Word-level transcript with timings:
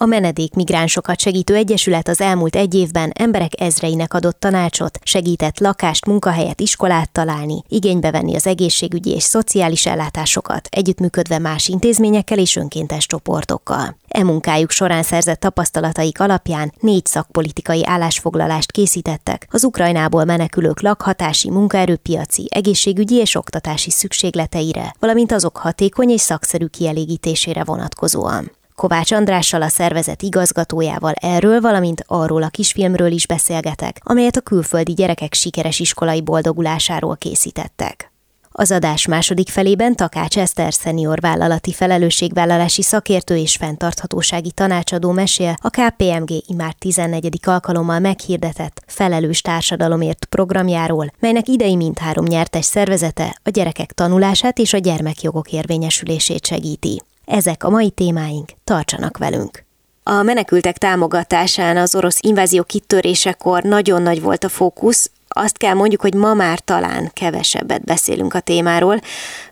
A 0.00 0.06
menedék 0.06 0.54
migránsokat 0.54 1.20
segítő 1.20 1.54
egyesület 1.54 2.08
az 2.08 2.20
elmúlt 2.20 2.56
egy 2.56 2.74
évben 2.74 3.10
emberek 3.14 3.60
ezreinek 3.60 4.14
adott 4.14 4.40
tanácsot, 4.40 4.98
segített 5.02 5.58
lakást, 5.58 6.06
munkahelyet, 6.06 6.60
iskolát 6.60 7.10
találni, 7.10 7.62
igénybe 7.68 8.10
venni 8.10 8.34
az 8.34 8.46
egészségügyi 8.46 9.10
és 9.10 9.22
szociális 9.22 9.86
ellátásokat, 9.86 10.68
együttműködve 10.70 11.38
más 11.38 11.68
intézményekkel 11.68 12.38
és 12.38 12.56
önkéntes 12.56 13.06
csoportokkal. 13.06 13.96
E 14.08 14.24
munkájuk 14.24 14.70
során 14.70 15.02
szerzett 15.02 15.40
tapasztalataik 15.40 16.20
alapján 16.20 16.72
négy 16.80 17.06
szakpolitikai 17.06 17.86
állásfoglalást 17.86 18.72
készítettek 18.72 19.46
az 19.50 19.64
Ukrajnából 19.64 20.24
menekülők 20.24 20.80
lakhatási, 20.80 21.50
munkaerőpiaci, 21.50 22.46
egészségügyi 22.50 23.14
és 23.14 23.34
oktatási 23.34 23.90
szükségleteire, 23.90 24.94
valamint 24.98 25.32
azok 25.32 25.56
hatékony 25.56 26.10
és 26.10 26.20
szakszerű 26.20 26.66
kielégítésére 26.66 27.64
vonatkozóan. 27.64 28.56
Kovács 28.78 29.12
Andrással, 29.12 29.62
a 29.62 29.68
szervezet 29.68 30.22
igazgatójával 30.22 31.12
erről, 31.12 31.60
valamint 31.60 32.04
arról 32.06 32.42
a 32.42 32.48
kisfilmről 32.48 33.10
is 33.10 33.26
beszélgetek, 33.26 34.00
amelyet 34.02 34.36
a 34.36 34.40
külföldi 34.40 34.92
gyerekek 34.92 35.34
sikeres 35.34 35.78
iskolai 35.78 36.20
boldogulásáról 36.20 37.16
készítettek. 37.16 38.12
Az 38.50 38.70
adás 38.70 39.06
második 39.06 39.48
felében 39.48 39.94
Takács 39.94 40.38
Eszter 40.38 40.74
szenior 40.74 41.20
vállalati 41.20 41.72
felelősségvállalási 41.72 42.82
szakértő 42.82 43.36
és 43.36 43.56
fenntarthatósági 43.56 44.50
tanácsadó 44.50 45.10
mesél 45.10 45.54
a 45.62 45.70
KPMG 45.70 46.30
imár 46.46 46.72
14. 46.72 47.38
alkalommal 47.42 47.98
meghirdetett 47.98 48.82
Felelős 48.86 49.40
Társadalomért 49.40 50.24
programjáról, 50.24 51.12
melynek 51.20 51.48
idei 51.48 51.76
mindhárom 51.76 52.24
nyertes 52.24 52.64
szervezete 52.64 53.38
a 53.42 53.50
gyerekek 53.50 53.92
tanulását 53.92 54.58
és 54.58 54.72
a 54.72 54.78
gyermekjogok 54.78 55.52
érvényesülését 55.52 56.46
segíti. 56.46 57.02
Ezek 57.30 57.64
a 57.64 57.70
mai 57.70 57.90
témáink, 57.90 58.50
tartsanak 58.64 59.18
velünk! 59.18 59.64
A 60.02 60.22
menekültek 60.22 60.78
támogatásán 60.78 61.76
az 61.76 61.94
orosz 61.94 62.18
invázió 62.20 62.62
kitörésekor 62.62 63.62
nagyon 63.62 64.02
nagy 64.02 64.22
volt 64.22 64.44
a 64.44 64.48
fókusz, 64.48 65.10
azt 65.28 65.56
kell 65.56 65.74
mondjuk, 65.74 66.00
hogy 66.00 66.14
ma 66.14 66.34
már 66.34 66.60
talán 66.60 67.10
kevesebbet 67.12 67.84
beszélünk 67.84 68.34
a 68.34 68.40
témáról. 68.40 69.00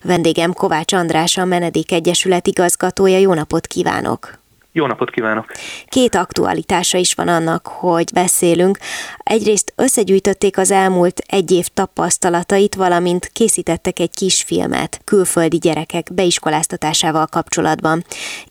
Vendégem 0.03 0.53
Kovács 0.53 0.93
András, 0.93 1.37
a 1.37 1.45
Menedék 1.45 1.93
Egyesület 1.93 2.47
igazgatója. 2.47 3.19
Jó 3.19 3.35
napot 3.35 3.67
kívánok! 3.67 4.39
Jó 4.77 4.87
napot 4.87 5.11
kívánok! 5.11 5.53
Két 5.87 6.15
aktualitása 6.15 6.99
is 6.99 7.15
van 7.15 7.29
annak, 7.29 7.67
hogy 7.67 8.11
beszélünk. 8.15 8.79
Egyrészt 9.19 9.73
összegyűjtötték 9.77 10.59
az 10.59 10.71
elmúlt 10.71 11.19
egy 11.27 11.51
év 11.51 11.67
tapasztalatait, 11.67 12.75
valamint 12.75 13.27
készítettek 13.27 13.99
egy 13.99 14.11
kisfilmet 14.11 15.01
külföldi 15.05 15.57
gyerekek 15.57 16.15
beiskoláztatásával 16.15 17.27
kapcsolatban. 17.27 18.05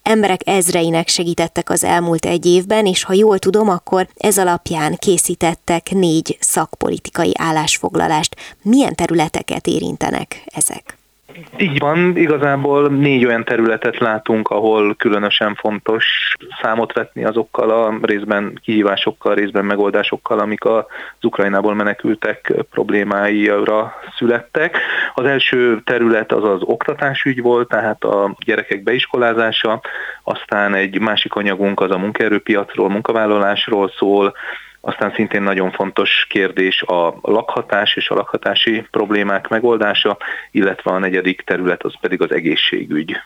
Emberek 0.04 0.42
ezreinek 0.48 1.08
segítettek 1.08 1.70
az 1.70 1.84
elmúlt 1.84 2.26
egy 2.26 2.46
évben, 2.46 2.86
és 2.86 3.04
ha 3.04 3.14
jól 3.14 3.40
tudom, 3.40 3.70
akkor 3.70 4.08
ez 4.16 4.38
alapján 4.38 4.96
készítettek 4.96 5.90
négy 5.92 6.38
szakpolitikai 6.40 7.32
állásfoglalást. 7.40 8.36
Milyen 8.62 8.96
területeket 8.96 9.68
érintenek 9.68 10.44
ezek? 10.46 10.98
Így 11.58 11.80
van, 11.80 12.18
igazából 12.18 12.88
négy 12.88 13.26
olyan 13.26 13.44
területet 13.44 13.98
látunk, 13.98 14.48
ahol 14.48 14.96
különösen 14.96 15.56
fontos 15.56 16.34
számot 16.62 16.94
vetni 16.94 17.26
azokkal 17.26 17.70
a 17.70 17.98
részben 18.02 18.60
kihívásokkal, 18.64 19.36
részben 19.36 19.66
megoldásokkal, 19.66 20.40
amik 20.40 20.66
az 20.66 20.84
Ukrajnából 21.22 21.74
menekültek 21.74 22.54
problémáira 22.72 23.94
születtek. 24.18 24.78
Az 25.14 25.26
első 25.26 25.82
terület 25.84 26.32
az 26.32 26.44
az 26.44 26.62
oktatásügy 26.62 27.42
volt, 27.42 27.68
tehát 27.68 28.04
a 28.04 28.36
gyerekek 28.46 28.84
beiskolázása, 28.84 29.82
aztán 30.24 30.74
egy 30.74 31.00
másik 31.00 31.34
anyagunk 31.34 31.80
az 31.80 31.92
a 31.92 31.98
munkaerőpiacról, 31.98 32.90
munkavállalásról 32.90 33.92
szól, 33.98 34.34
aztán 34.86 35.14
szintén 35.16 35.42
nagyon 35.42 35.72
fontos 35.72 36.26
kérdés 36.30 36.82
a 36.82 37.18
lakhatás 37.22 37.96
és 37.96 38.10
a 38.10 38.16
lakhatási 38.16 38.88
problémák 38.92 39.48
megoldása, 39.48 40.18
illetve 40.52 40.92
a 40.92 41.00
negyedik 41.00 41.42
terület 41.42 41.84
az 41.84 41.94
pedig 42.02 42.22
az 42.22 42.32
egészségügy. 42.32 43.18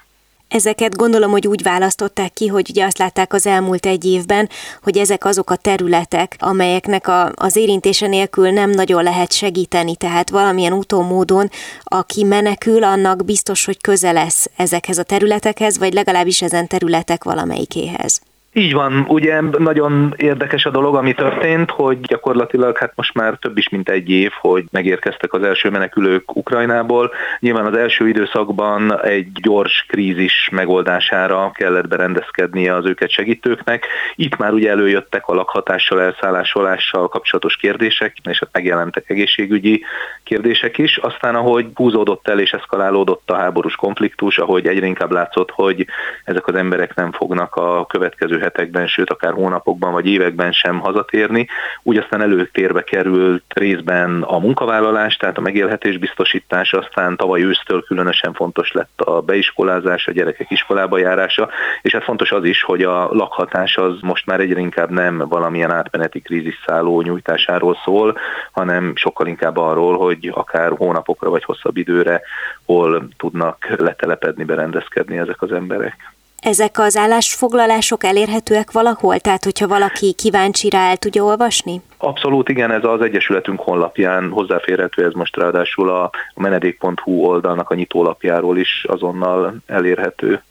Ezeket 0.48 0.96
gondolom, 0.96 1.32
hogy 1.32 1.48
úgy 1.48 1.64
választották 1.64 2.34
ki, 2.34 2.48
hogy 2.48 2.70
ugye 2.70 2.86
azt 2.86 2.98
látták 2.98 3.34
az 3.34 3.48
elmúlt 3.48 3.86
egy 3.86 4.06
évben, 4.06 4.50
hogy 4.84 4.98
ezek 4.98 5.26
azok 5.26 5.50
a 5.50 5.56
területek, 5.56 6.36
amelyeknek 6.40 7.08
a, 7.08 7.32
az 7.36 7.56
érintése 7.56 8.08
nélkül 8.08 8.50
nem 8.50 8.70
nagyon 8.70 9.04
lehet 9.04 9.32
segíteni, 9.32 9.96
tehát 9.96 10.30
valamilyen 10.30 10.74
úton 10.74 11.06
módon, 11.06 11.50
aki 11.84 12.24
menekül, 12.24 12.84
annak 12.84 13.26
biztos, 13.26 13.66
hogy 13.66 13.82
köze 13.82 14.12
lesz 14.12 14.50
ezekhez 14.58 14.98
a 14.98 15.04
területekhez, 15.04 15.78
vagy 15.78 15.94
legalábbis 15.94 16.42
ezen 16.42 16.68
területek 16.68 17.24
valamelyikéhez. 17.24 18.22
Így 18.54 18.74
van, 18.74 19.06
ugye 19.08 19.42
nagyon 19.42 20.14
érdekes 20.18 20.66
a 20.66 20.70
dolog, 20.70 20.96
ami 20.96 21.14
történt, 21.14 21.72
hogy 21.72 22.00
gyakorlatilag 22.00 22.78
hát 22.78 22.92
most 22.96 23.14
már 23.14 23.38
több 23.42 23.58
is 23.58 23.70
mint 23.70 23.90
egy 23.90 24.10
év, 24.10 24.32
hogy 24.42 24.64
megérkeztek 24.72 25.34
az 25.34 25.44
első 25.44 25.70
menekülők 25.70 26.36
Ukrajnából. 26.36 27.12
Nyilván 27.40 27.66
az 27.66 27.78
első 27.78 28.08
időszakban 28.08 29.02
egy 29.04 29.32
gyors 29.32 29.86
krízis 29.88 30.50
megoldására 30.52 31.52
kellett 31.54 31.88
berendezkednie 31.88 32.76
az 32.76 32.86
őket 32.86 33.10
segítőknek. 33.10 33.86
Itt 34.16 34.38
már 34.38 34.54
ugye 34.54 34.70
előjöttek 34.70 35.28
a 35.28 35.34
lakhatással, 35.34 36.02
elszállásolással 36.02 37.08
kapcsolatos 37.08 37.56
kérdések, 37.56 38.16
és 38.30 38.40
hát 38.40 38.50
megjelentek 38.52 39.10
egészségügyi 39.10 39.84
kérdések 40.24 40.78
is. 40.78 40.98
Aztán 40.98 41.36
ahogy 41.36 41.68
húzódott 41.76 42.28
el 42.28 42.40
és 42.40 42.52
eszkalálódott 42.52 43.32
a 43.32 43.36
háborús 43.36 43.76
konfliktus, 43.76 44.38
ahogy 44.38 44.68
egyre 44.68 44.86
inkább 44.86 45.12
látszott, 45.12 45.52
hogy 45.52 45.86
ezek 46.24 46.48
az 46.48 46.56
emberek 46.56 46.96
nem 46.96 47.12
fognak 47.12 47.56
a 47.56 47.86
következő 47.86 48.39
hetekben, 48.40 48.88
sőt 48.88 49.10
akár 49.10 49.34
hónapokban 49.34 49.92
vagy 49.92 50.08
években 50.08 50.52
sem 50.52 50.80
hazatérni. 50.80 51.48
Úgy 51.84 51.98
aztán 51.98 52.22
előtérbe 52.22 52.84
került 52.84 53.44
részben 53.54 54.22
a 54.22 54.40
munkavállalás, 54.40 55.16
tehát 55.16 55.38
a 55.38 55.42
megélhetés 55.42 55.98
biztosítás, 55.98 56.74
aztán 56.74 57.16
tavaly 57.16 57.42
ősztől 57.42 57.84
különösen 57.84 58.34
fontos 58.34 58.72
lett 58.72 59.02
a 59.02 59.22
beiskolázás, 59.22 60.08
a 60.08 60.12
gyerekek 60.12 60.52
iskolába 60.52 60.98
járása, 60.98 61.50
és 61.82 61.94
hát 61.94 62.04
fontos 62.04 62.32
az 62.32 62.44
is, 62.44 62.64
hogy 62.64 62.84
a 62.84 63.14
lakhatás 63.14 63.78
az 63.78 63.98
most 64.02 64.26
már 64.26 64.40
egyre 64.40 64.60
inkább 64.60 64.90
nem 64.90 65.18
valamilyen 65.18 65.72
átmeneti 65.72 66.20
krízisszálló 66.20 67.02
nyújtásáról 67.02 67.78
szól, 67.84 68.18
hanem 68.52 68.96
sokkal 68.96 69.28
inkább 69.28 69.58
arról, 69.58 69.98
hogy 69.98 70.32
akár 70.34 70.72
hónapokra 70.78 71.30
vagy 71.30 71.44
hosszabb 71.44 71.78
időre 71.78 72.22
hol 72.66 73.08
tudnak 73.18 73.68
letelepedni, 73.78 74.44
berendezkedni 74.44 75.18
ezek 75.18 75.42
az 75.42 75.52
emberek. 75.52 76.14
Ezek 76.42 76.80
az 76.80 76.98
állásfoglalások 76.98 78.04
elérhetőek 78.04 78.72
valahol? 78.72 79.20
Tehát, 79.20 79.44
hogyha 79.44 79.68
valaki 79.68 80.14
kíváncsi 80.14 80.70
rá, 80.70 80.90
el 80.90 80.98
tudja 80.98 81.24
olvasni? 81.24 81.82
Abszolút 81.98 82.50
igen, 82.50 82.72
ez 82.72 82.84
az 82.84 83.02
Egyesületünk 83.02 83.60
honlapján 83.60 84.30
hozzáférhető, 84.30 85.06
ez 85.06 85.14
most 85.14 85.36
ráadásul 85.36 85.90
a 85.90 86.10
menedék.hu 86.36 87.12
oldalnak 87.12 87.70
a 87.70 87.76
nyitólapjáról 87.76 88.58
is 88.58 88.86
azonnal 88.88 89.56
elérhető. 89.66 90.44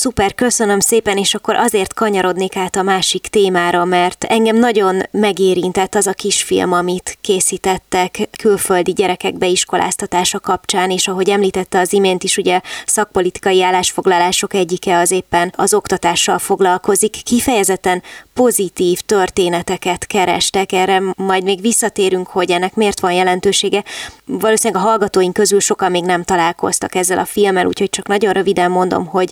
Szuper, 0.00 0.34
köszönöm 0.34 0.80
szépen, 0.80 1.16
és 1.16 1.34
akkor 1.34 1.54
azért 1.54 1.94
kanyarodnék 1.94 2.56
át 2.56 2.76
a 2.76 2.82
másik 2.82 3.26
témára, 3.26 3.84
mert 3.84 4.24
engem 4.24 4.56
nagyon 4.56 5.02
megérintett 5.10 5.94
az 5.94 6.06
a 6.06 6.12
kisfilm, 6.12 6.72
amit 6.72 7.18
készítettek 7.20 8.28
külföldi 8.38 8.92
gyerekek 8.92 9.38
beiskoláztatása 9.38 10.40
kapcsán, 10.40 10.90
és 10.90 11.08
ahogy 11.08 11.28
említette 11.28 11.78
az 11.78 11.92
imént 11.92 12.22
is, 12.22 12.36
ugye 12.36 12.60
szakpolitikai 12.86 13.62
állásfoglalások 13.62 14.54
egyike 14.54 14.98
az 14.98 15.10
éppen 15.10 15.52
az 15.56 15.74
oktatással 15.74 16.38
foglalkozik. 16.38 17.22
Kifejezetten 17.22 18.02
pozitív 18.34 19.00
történeteket 19.00 20.06
kerestek, 20.06 20.72
erre 20.72 21.02
majd 21.16 21.44
még 21.44 21.60
visszatérünk, 21.60 22.26
hogy 22.26 22.50
ennek 22.50 22.74
miért 22.74 23.00
van 23.00 23.12
jelentősége. 23.12 23.84
Valószínűleg 24.24 24.82
a 24.82 24.86
hallgatóink 24.86 25.32
közül 25.32 25.60
sokan 25.60 25.90
még 25.90 26.04
nem 26.04 26.22
találkoztak 26.22 26.94
ezzel 26.94 27.18
a 27.18 27.24
filmmel, 27.24 27.66
úgyhogy 27.66 27.90
csak 27.90 28.06
nagyon 28.06 28.32
röviden 28.32 28.70
mondom, 28.70 29.06
hogy 29.06 29.30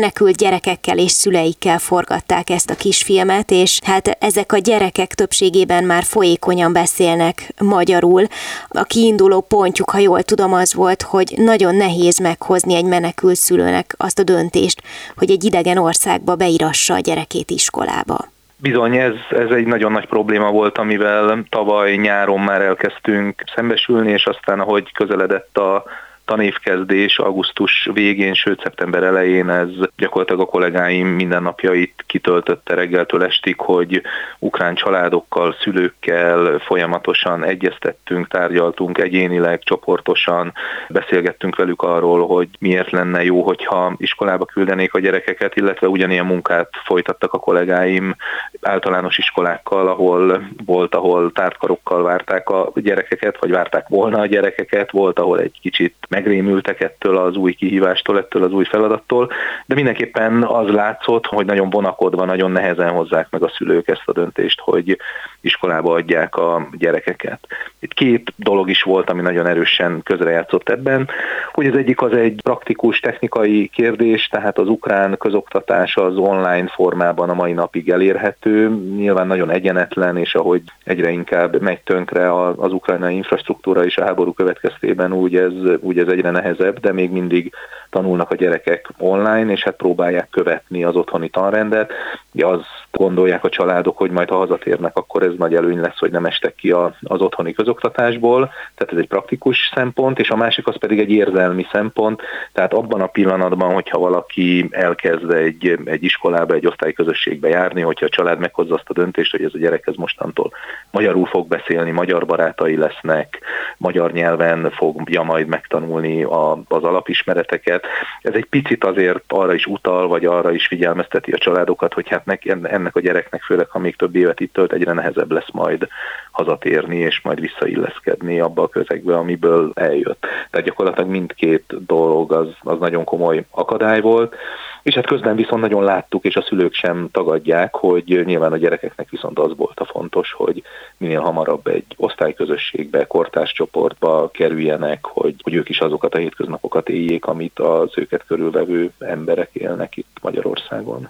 menekült 0.00 0.36
gyerekekkel 0.36 0.98
és 0.98 1.10
szüleikkel 1.10 1.78
forgatták 1.78 2.50
ezt 2.50 2.70
a 2.70 2.74
kisfilmet, 2.74 3.50
és 3.50 3.78
hát 3.84 4.16
ezek 4.20 4.52
a 4.52 4.58
gyerekek 4.58 5.14
többségében 5.14 5.84
már 5.84 6.02
folyékonyan 6.02 6.72
beszélnek 6.72 7.52
magyarul. 7.58 8.22
A 8.68 8.82
kiinduló 8.82 9.40
pontjuk, 9.40 9.90
ha 9.90 9.98
jól 9.98 10.22
tudom, 10.22 10.52
az 10.52 10.74
volt, 10.74 11.02
hogy 11.02 11.34
nagyon 11.36 11.74
nehéz 11.74 12.18
meghozni 12.18 12.74
egy 12.74 12.84
menekült 12.84 13.36
szülőnek 13.36 13.94
azt 13.96 14.18
a 14.18 14.22
döntést, 14.22 14.82
hogy 15.16 15.30
egy 15.30 15.44
idegen 15.44 15.78
országba 15.78 16.34
beirassa 16.34 16.94
a 16.94 17.00
gyerekét 17.00 17.50
iskolába. 17.50 18.18
Bizony, 18.56 18.96
ez, 18.96 19.14
ez 19.30 19.50
egy 19.50 19.66
nagyon 19.66 19.92
nagy 19.92 20.06
probléma 20.06 20.50
volt, 20.50 20.78
amivel 20.78 21.44
tavaly 21.48 21.94
nyáron 21.94 22.40
már 22.40 22.60
elkezdtünk 22.60 23.42
szembesülni, 23.54 24.10
és 24.10 24.24
aztán 24.24 24.60
ahogy 24.60 24.92
közeledett 24.92 25.56
a 25.58 25.84
tanévkezdés 26.30 27.18
augusztus 27.18 27.88
végén, 27.92 28.34
sőt 28.34 28.60
szeptember 28.62 29.02
elején 29.02 29.50
ez 29.50 29.68
gyakorlatilag 29.96 30.40
a 30.40 30.44
kollégáim 30.44 31.06
mindennapjait 31.06 32.04
kitöltötte 32.06 32.74
reggeltől 32.74 33.24
estig, 33.24 33.60
hogy 33.60 34.02
ukrán 34.38 34.74
családokkal, 34.74 35.56
szülőkkel 35.60 36.58
folyamatosan 36.58 37.44
egyeztettünk, 37.44 38.28
tárgyaltunk 38.28 38.98
egyénileg, 38.98 39.62
csoportosan, 39.62 40.52
beszélgettünk 40.88 41.56
velük 41.56 41.82
arról, 41.82 42.26
hogy 42.26 42.48
miért 42.58 42.90
lenne 42.90 43.24
jó, 43.24 43.42
hogyha 43.42 43.94
iskolába 43.96 44.44
küldenék 44.44 44.94
a 44.94 45.00
gyerekeket, 45.00 45.56
illetve 45.56 45.88
ugyanilyen 45.88 46.26
munkát 46.26 46.68
folytattak 46.84 47.32
a 47.32 47.38
kollégáim 47.38 48.16
általános 48.60 49.18
iskolákkal, 49.18 49.88
ahol 49.88 50.42
volt, 50.64 50.94
ahol 50.94 51.32
tártkarokkal 51.32 52.02
várták 52.02 52.48
a 52.48 52.72
gyerekeket, 52.74 53.36
vagy 53.40 53.50
várták 53.50 53.88
volna 53.88 54.20
a 54.20 54.26
gyerekeket, 54.26 54.90
volt, 54.90 55.18
ahol 55.18 55.40
egy 55.40 55.58
kicsit 55.60 55.94
megrémültek 56.20 56.80
ettől 56.80 57.16
az 57.16 57.36
új 57.36 57.52
kihívástól, 57.52 58.18
ettől 58.18 58.42
az 58.42 58.52
új 58.52 58.64
feladattól, 58.64 59.30
de 59.66 59.74
mindenképpen 59.74 60.42
az 60.42 60.68
látszott, 60.68 61.26
hogy 61.26 61.46
nagyon 61.46 61.70
vonakodva, 61.70 62.24
nagyon 62.24 62.50
nehezen 62.50 62.90
hozzák 62.90 63.26
meg 63.30 63.42
a 63.42 63.52
szülők 63.56 63.88
ezt 63.88 64.02
a 64.04 64.12
döntést, 64.12 64.60
hogy 64.60 64.98
iskolába 65.40 65.94
adják 65.94 66.36
a 66.36 66.68
gyerekeket. 66.78 67.46
Itt 67.78 67.94
két 67.94 68.32
dolog 68.36 68.70
is 68.70 68.82
volt, 68.82 69.10
ami 69.10 69.20
nagyon 69.20 69.46
erősen 69.46 70.00
közrejátszott 70.04 70.68
ebben, 70.68 71.08
hogy 71.52 71.66
az 71.66 71.76
egyik 71.76 72.02
az 72.02 72.12
egy 72.12 72.40
praktikus 72.42 73.00
technikai 73.00 73.68
kérdés, 73.68 74.28
tehát 74.28 74.58
az 74.58 74.68
ukrán 74.68 75.16
közoktatás 75.18 75.96
az 75.96 76.16
online 76.16 76.66
formában 76.66 77.30
a 77.30 77.34
mai 77.34 77.52
napig 77.52 77.90
elérhető, 77.90 78.68
nyilván 78.96 79.26
nagyon 79.26 79.50
egyenetlen, 79.50 80.16
és 80.16 80.34
ahogy 80.34 80.62
egyre 80.84 81.10
inkább 81.10 81.60
megy 81.60 81.80
tönkre 81.80 82.50
az 82.56 82.72
ukrajnai 82.72 83.14
infrastruktúra 83.14 83.84
és 83.84 83.96
a 83.96 84.04
háború 84.04 84.32
következtében 84.32 85.12
úgy 85.12 85.36
ez, 85.36 85.52
úgy 85.80 85.98
ez 85.98 86.08
egyre 86.10 86.30
nehezebb, 86.30 86.78
de 86.80 86.92
még 86.92 87.10
mindig 87.10 87.52
tanulnak 87.90 88.30
a 88.30 88.34
gyerekek 88.34 88.88
online, 88.98 89.52
és 89.52 89.62
hát 89.62 89.76
próbálják 89.76 90.28
követni 90.30 90.84
az 90.84 90.96
otthoni 90.96 91.28
tanrendet. 91.28 91.92
Ugye 92.32 92.46
azt 92.46 92.66
gondolják 92.90 93.44
a 93.44 93.48
családok, 93.48 93.96
hogy 93.96 94.10
majd 94.10 94.28
ha 94.28 94.36
hazatérnek, 94.36 94.96
akkor 94.96 95.22
ez 95.22 95.32
nagy 95.38 95.54
előny 95.54 95.80
lesz, 95.80 95.98
hogy 95.98 96.10
nem 96.10 96.24
estek 96.24 96.54
ki 96.54 96.70
az 96.70 97.20
otthoni 97.20 97.52
közoktatásból, 97.52 98.50
tehát 98.74 98.92
ez 98.92 98.98
egy 98.98 99.08
praktikus 99.08 99.70
szempont, 99.74 100.18
és 100.18 100.30
a 100.30 100.36
másik 100.36 100.66
az 100.66 100.78
pedig 100.78 100.98
egy 100.98 101.10
érzelmi 101.10 101.66
szempont, 101.72 102.20
tehát 102.52 102.72
abban 102.72 103.00
a 103.00 103.06
pillanatban, 103.06 103.74
hogyha 103.74 103.98
valaki 103.98 104.68
elkezd 104.70 105.30
egy, 105.30 105.78
egy 105.84 106.04
iskolába, 106.04 106.54
egy 106.54 106.66
osztályközösségbe 106.66 107.48
járni, 107.48 107.80
hogyha 107.80 108.06
a 108.06 108.08
család 108.08 108.38
meghozza 108.38 108.74
azt 108.74 108.88
a 108.90 108.92
döntést, 108.92 109.30
hogy 109.30 109.44
ez 109.44 109.54
a 109.54 109.58
gyerek 109.58 109.86
ez 109.86 109.94
mostantól 109.94 110.50
magyarul 110.90 111.26
fog 111.26 111.48
beszélni, 111.48 111.90
magyar 111.90 112.26
barátai 112.26 112.76
lesznek, 112.76 113.40
magyar 113.76 114.12
nyelven 114.12 114.70
fogja 114.70 115.22
majd 115.22 115.46
megtanulni 115.46 115.99
a, 116.22 116.52
az 116.52 116.82
alapismereteket. 116.82 117.84
Ez 118.22 118.34
egy 118.34 118.44
picit 118.44 118.84
azért 118.84 119.24
arra 119.28 119.54
is 119.54 119.66
utal, 119.66 120.08
vagy 120.08 120.24
arra 120.24 120.52
is 120.52 120.66
figyelmezteti 120.66 121.30
a 121.30 121.38
családokat, 121.38 121.94
hogy 121.94 122.08
hát 122.08 122.38
ennek 122.62 122.96
a 122.96 123.00
gyereknek, 123.00 123.42
főleg 123.42 123.68
ha 123.68 123.78
még 123.78 123.96
több 123.96 124.16
évet 124.16 124.40
itt 124.40 124.52
tölt, 124.52 124.72
egyre 124.72 124.92
nehezebb 124.92 125.30
lesz 125.32 125.50
majd 125.52 125.88
hazatérni, 126.30 126.96
és 126.96 127.20
majd 127.22 127.40
visszailleszkedni 127.40 128.40
abba 128.40 128.62
a 128.62 128.68
közegbe, 128.68 129.16
amiből 129.16 129.70
eljött. 129.74 130.26
Tehát 130.50 130.66
gyakorlatilag 130.66 131.10
mindkét 131.10 131.86
dolog 131.86 132.32
az, 132.32 132.48
az 132.60 132.78
nagyon 132.78 133.04
komoly 133.04 133.44
akadály 133.50 134.00
volt. 134.00 134.36
És 134.82 134.94
hát 134.94 135.06
közben 135.06 135.36
viszont 135.36 135.60
nagyon 135.60 135.84
láttuk, 135.84 136.24
és 136.24 136.36
a 136.36 136.42
szülők 136.42 136.74
sem 136.74 137.08
tagadják, 137.12 137.74
hogy 137.74 138.22
nyilván 138.24 138.52
a 138.52 138.56
gyerekeknek 138.56 139.10
viszont 139.10 139.38
az 139.38 139.56
volt 139.56 139.80
a 139.80 139.84
fontos, 139.84 140.32
hogy 140.32 140.62
minél 140.96 141.20
hamarabb 141.20 141.66
egy 141.66 141.84
osztályközösségbe, 141.96 143.06
kortáscsoportba 143.06 144.30
kerüljenek, 144.32 145.04
hogy, 145.04 145.34
hogy 145.42 145.54
ők 145.54 145.68
is 145.68 145.78
azokat 145.78 146.14
a 146.14 146.18
hétköznapokat 146.18 146.88
éljék, 146.88 147.24
amit 147.24 147.58
az 147.58 147.90
őket 147.94 148.24
körülvevő 148.26 148.92
emberek 148.98 149.50
élnek 149.52 149.96
itt 149.96 150.18
Magyarországon. 150.22 151.08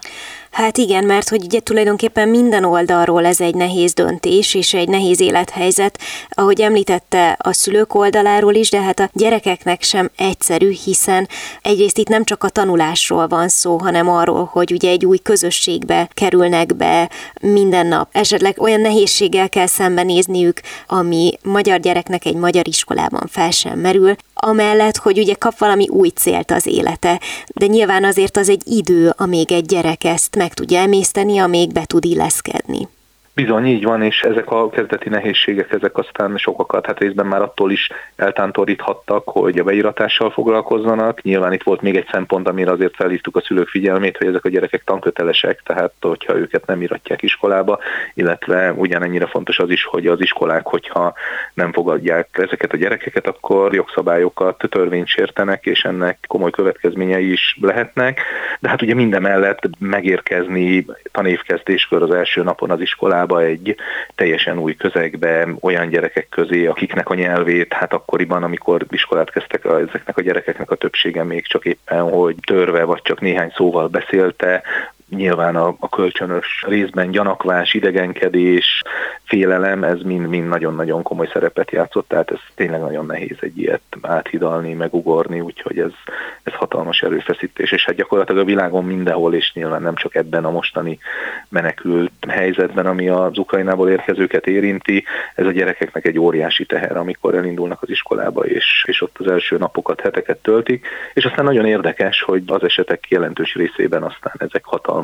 Hát 0.50 0.76
igen, 0.76 1.04
mert 1.04 1.28
hogy 1.28 1.44
ugye 1.44 1.60
tulajdonképpen 1.60 2.28
minden 2.28 2.64
oldalról 2.64 3.26
ez 3.26 3.40
egy 3.40 3.54
nehéz 3.54 3.92
döntés 3.92 4.54
és 4.54 4.74
egy 4.74 4.88
nehéz 4.88 5.20
élethelyzet, 5.20 5.98
ahogy 6.28 6.60
említette 6.60 7.36
a 7.38 7.52
szülők 7.52 7.94
oldaláról 7.94 8.54
is, 8.54 8.70
de 8.70 8.80
hát 8.80 9.00
a 9.00 9.08
gyerekeknek 9.12 9.82
sem 9.82 10.10
egyszerű, 10.16 10.70
hiszen 10.70 11.28
egyrészt 11.62 11.98
itt 11.98 12.08
nem 12.08 12.24
csak 12.24 12.44
a 12.44 12.48
tanulásról 12.48 13.26
van 13.26 13.48
hanem 13.64 14.08
arról, 14.08 14.48
hogy 14.52 14.72
ugye 14.72 14.90
egy 14.90 15.06
új 15.06 15.18
közösségbe 15.18 16.08
kerülnek 16.14 16.76
be 16.76 17.10
minden 17.40 17.86
nap. 17.86 18.08
Esetleg 18.12 18.60
olyan 18.60 18.80
nehézséggel 18.80 19.48
kell 19.48 19.66
szembenézniük, 19.66 20.60
ami 20.86 21.32
magyar 21.42 21.80
gyereknek 21.80 22.24
egy 22.24 22.34
magyar 22.34 22.68
iskolában 22.68 23.26
fel 23.28 23.50
sem 23.50 23.78
merül, 23.78 24.14
amellett, 24.34 24.96
hogy 24.96 25.18
ugye 25.18 25.34
kap 25.34 25.58
valami 25.58 25.88
új 25.88 26.08
célt 26.08 26.50
az 26.50 26.66
élete. 26.66 27.20
De 27.54 27.66
nyilván 27.66 28.04
azért 28.04 28.36
az 28.36 28.48
egy 28.48 28.62
idő, 28.64 29.12
amíg 29.16 29.52
egy 29.52 29.66
gyerek 29.66 30.04
ezt 30.04 30.36
meg 30.36 30.54
tudja 30.54 30.78
emészteni, 30.78 31.38
amíg 31.38 31.72
be 31.72 31.84
tud 31.84 32.04
illeszkedni. 32.04 32.88
Bizony, 33.40 33.66
így 33.66 33.84
van, 33.84 34.02
és 34.02 34.22
ezek 34.22 34.50
a 34.50 34.68
kezdeti 34.68 35.08
nehézségek, 35.08 35.72
ezek 35.72 35.98
aztán 35.98 36.36
sokakat, 36.36 36.86
hát 36.86 36.98
részben 36.98 37.26
már 37.26 37.42
attól 37.42 37.70
is 37.70 37.88
eltántoríthattak, 38.16 39.28
hogy 39.28 39.58
a 39.58 39.64
beíratással 39.64 40.30
foglalkozzanak. 40.30 41.22
Nyilván 41.22 41.52
itt 41.52 41.62
volt 41.62 41.80
még 41.80 41.96
egy 41.96 42.08
szempont, 42.12 42.48
amire 42.48 42.70
azért 42.70 42.94
felhívtuk 42.94 43.36
a 43.36 43.40
szülők 43.40 43.68
figyelmét, 43.68 44.16
hogy 44.16 44.26
ezek 44.26 44.44
a 44.44 44.48
gyerekek 44.48 44.84
tankötelesek, 44.84 45.62
tehát 45.64 45.92
hogyha 46.00 46.36
őket 46.36 46.66
nem 46.66 46.82
iratják 46.82 47.22
iskolába, 47.22 47.78
illetve 48.14 48.72
ugyanennyire 48.72 49.26
fontos 49.26 49.58
az 49.58 49.70
is, 49.70 49.84
hogy 49.84 50.06
az 50.06 50.20
iskolák, 50.20 50.66
hogyha 50.66 51.14
nem 51.54 51.72
fogadják 51.72 52.28
ezeket 52.32 52.72
a 52.72 52.76
gyerekeket, 52.76 53.26
akkor 53.26 53.74
jogszabályokat, 53.74 54.64
törvényt 54.70 55.06
sértenek, 55.06 55.66
és 55.66 55.84
ennek 55.84 56.18
komoly 56.28 56.50
következményei 56.50 57.32
is 57.32 57.58
lehetnek. 57.60 58.20
De 58.60 58.68
hát 58.68 58.82
ugye 58.82 58.94
minden 58.94 59.22
mellett 59.22 59.60
megérkezni 59.78 60.86
tanévkezdéskor 61.12 62.02
az 62.02 62.10
első 62.10 62.42
napon 62.42 62.70
az 62.70 62.80
iskolába, 62.80 63.29
iskolába 63.30 63.42
egy 63.42 63.76
teljesen 64.14 64.58
új 64.58 64.76
közegbe, 64.76 65.48
olyan 65.60 65.88
gyerekek 65.88 66.28
közé, 66.28 66.66
akiknek 66.66 67.08
a 67.08 67.14
nyelvét, 67.14 67.72
hát 67.72 67.92
akkoriban, 67.92 68.42
amikor 68.42 68.86
iskolát 68.90 69.30
kezdtek 69.30 69.64
ezeknek 69.64 70.16
a 70.16 70.22
gyerekeknek 70.22 70.70
a 70.70 70.74
többsége 70.74 71.22
még 71.22 71.46
csak 71.46 71.64
éppen, 71.64 72.10
hogy 72.10 72.34
törve 72.46 72.84
vagy 72.84 73.02
csak 73.02 73.20
néhány 73.20 73.52
szóval 73.54 73.88
beszélte, 73.88 74.62
nyilván 75.10 75.56
a, 75.56 75.74
a 75.78 75.88
kölcsönös 75.88 76.64
részben 76.66 77.10
gyanakvás, 77.10 77.74
idegenkedés, 77.74 78.82
félelem, 79.30 79.84
ez 79.84 80.02
mind-mind 80.02 80.48
nagyon-nagyon 80.48 81.02
komoly 81.02 81.28
szerepet 81.32 81.70
játszott, 81.70 82.08
tehát 82.08 82.30
ez 82.30 82.38
tényleg 82.54 82.80
nagyon 82.80 83.06
nehéz 83.06 83.36
egy 83.40 83.58
ilyet 83.58 83.82
áthidalni, 84.02 84.72
megugorni, 84.72 85.40
úgyhogy 85.40 85.78
ez, 85.78 85.92
ez 86.42 86.52
hatalmas 86.52 87.02
erőfeszítés, 87.02 87.72
és 87.72 87.84
hát 87.84 87.94
gyakorlatilag 87.94 88.42
a 88.42 88.44
világon 88.44 88.84
mindenhol, 88.84 89.34
és 89.34 89.52
nyilván 89.54 89.82
nem 89.82 89.94
csak 89.94 90.14
ebben 90.14 90.44
a 90.44 90.50
mostani 90.50 90.98
menekült 91.48 92.12
helyzetben, 92.28 92.86
ami 92.86 93.08
az 93.08 93.38
Ukrajnából 93.38 93.90
érkezőket 93.90 94.46
érinti, 94.46 95.04
ez 95.34 95.46
a 95.46 95.52
gyerekeknek 95.52 96.06
egy 96.06 96.18
óriási 96.18 96.64
teher, 96.64 96.96
amikor 96.96 97.34
elindulnak 97.34 97.82
az 97.82 97.90
iskolába, 97.90 98.44
és, 98.46 98.84
és 98.86 99.02
ott 99.02 99.16
az 99.18 99.26
első 99.26 99.56
napokat, 99.56 100.00
heteket 100.00 100.38
töltik, 100.38 100.86
és 101.14 101.24
aztán 101.24 101.44
nagyon 101.44 101.66
érdekes, 101.66 102.22
hogy 102.22 102.42
az 102.46 102.62
esetek 102.62 103.08
jelentős 103.08 103.54
részében 103.54 104.02
aztán 104.02 104.34
ezek 104.38 104.64
hatalmas 104.64 104.99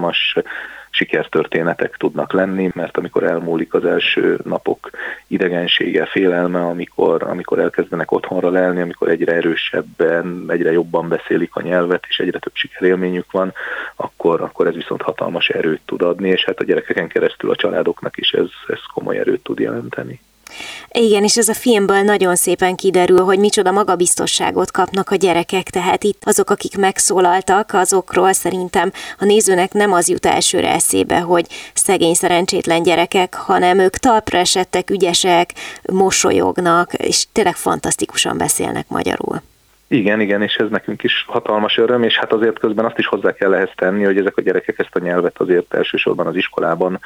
sikertörténetek 0.91 1.97
tudnak 1.97 2.33
lenni, 2.33 2.71
mert 2.75 2.97
amikor 2.97 3.23
elmúlik 3.23 3.75
az 3.75 3.85
első 3.85 4.39
napok 4.45 4.91
idegensége, 5.27 6.07
félelme, 6.07 6.61
amikor, 6.61 7.23
amikor 7.23 7.59
elkezdenek 7.59 8.13
otthonra 8.13 8.51
lelni, 8.51 8.81
amikor 8.81 9.09
egyre 9.09 9.33
erősebben, 9.33 10.45
egyre 10.49 10.73
jobban 10.73 11.09
beszélik 11.09 11.55
a 11.55 11.63
nyelvet, 11.63 12.05
és 12.09 12.19
egyre 12.19 12.39
több 12.39 12.55
sikerélményük 12.55 13.31
van, 13.31 13.53
akkor, 13.97 14.41
akkor 14.41 14.67
ez 14.67 14.75
viszont 14.75 15.03
hatalmas 15.03 15.49
erőt 15.49 15.81
tud 15.85 16.03
adni, 16.03 16.29
és 16.29 16.45
hát 16.45 16.61
a 16.61 16.65
gyerekeken 16.65 17.09
keresztül 17.09 17.51
a 17.51 17.57
családoknak 17.57 18.17
is 18.17 18.31
ez, 18.31 18.49
ez 18.69 18.81
komoly 18.95 19.19
erőt 19.19 19.43
tud 19.43 19.59
jelenteni. 19.59 20.21
Igen, 20.91 21.25
és 21.25 21.37
ez 21.37 21.49
a 21.49 21.55
filmből 21.55 22.03
nagyon 22.03 22.37
szépen 22.37 22.75
kiderül, 22.75 23.25
hogy 23.25 23.39
micsoda 23.39 23.71
magabiztosságot 23.71 24.71
kapnak 24.71 25.11
a 25.11 25.15
gyerekek, 25.17 25.71
tehát 25.71 26.05
itt 26.05 26.23
azok, 26.25 26.51
akik 26.51 26.77
megszólaltak, 26.77 27.73
azokról 27.73 28.33
szerintem 28.33 28.93
a 29.19 29.25
nézőnek 29.25 29.73
nem 29.73 29.93
az 29.93 30.09
jut 30.09 30.27
elsőre 30.27 30.73
eszébe, 30.73 31.19
hogy 31.19 31.47
szegény 31.75 32.15
szerencsétlen 32.15 32.83
gyerekek, 32.83 33.35
hanem 33.35 33.79
ők 33.79 33.97
talpra 33.97 34.39
esettek, 34.39 34.91
ügyesek, 34.91 35.53
mosolyognak, 35.83 36.93
és 36.95 37.27
tényleg 37.33 37.57
fantasztikusan 37.57 38.39
beszélnek 38.39 38.89
magyarul. 38.89 39.43
Igen, 39.89 40.21
igen, 40.21 40.43
és 40.43 40.57
ez 40.57 40.69
nekünk 40.71 41.03
is 41.03 41.25
hatalmas 41.29 41.79
öröm, 41.79 42.03
és 42.03 42.19
hát 42.19 42.33
azért 42.33 42.59
közben 42.59 42.85
azt 42.85 42.99
is 42.99 43.07
hozzá 43.07 43.33
kell 43.33 43.55
ehhez 43.55 43.71
tenni, 43.75 44.05
hogy 44.05 44.19
ezek 44.19 44.37
a 44.37 44.41
gyerekek 44.41 44.79
ezt 44.79 44.97
a 44.97 44.99
nyelvet 44.99 45.39
azért 45.39 45.75
elsősorban 45.75 46.27
az 46.27 46.37
iskolában 46.37 47.01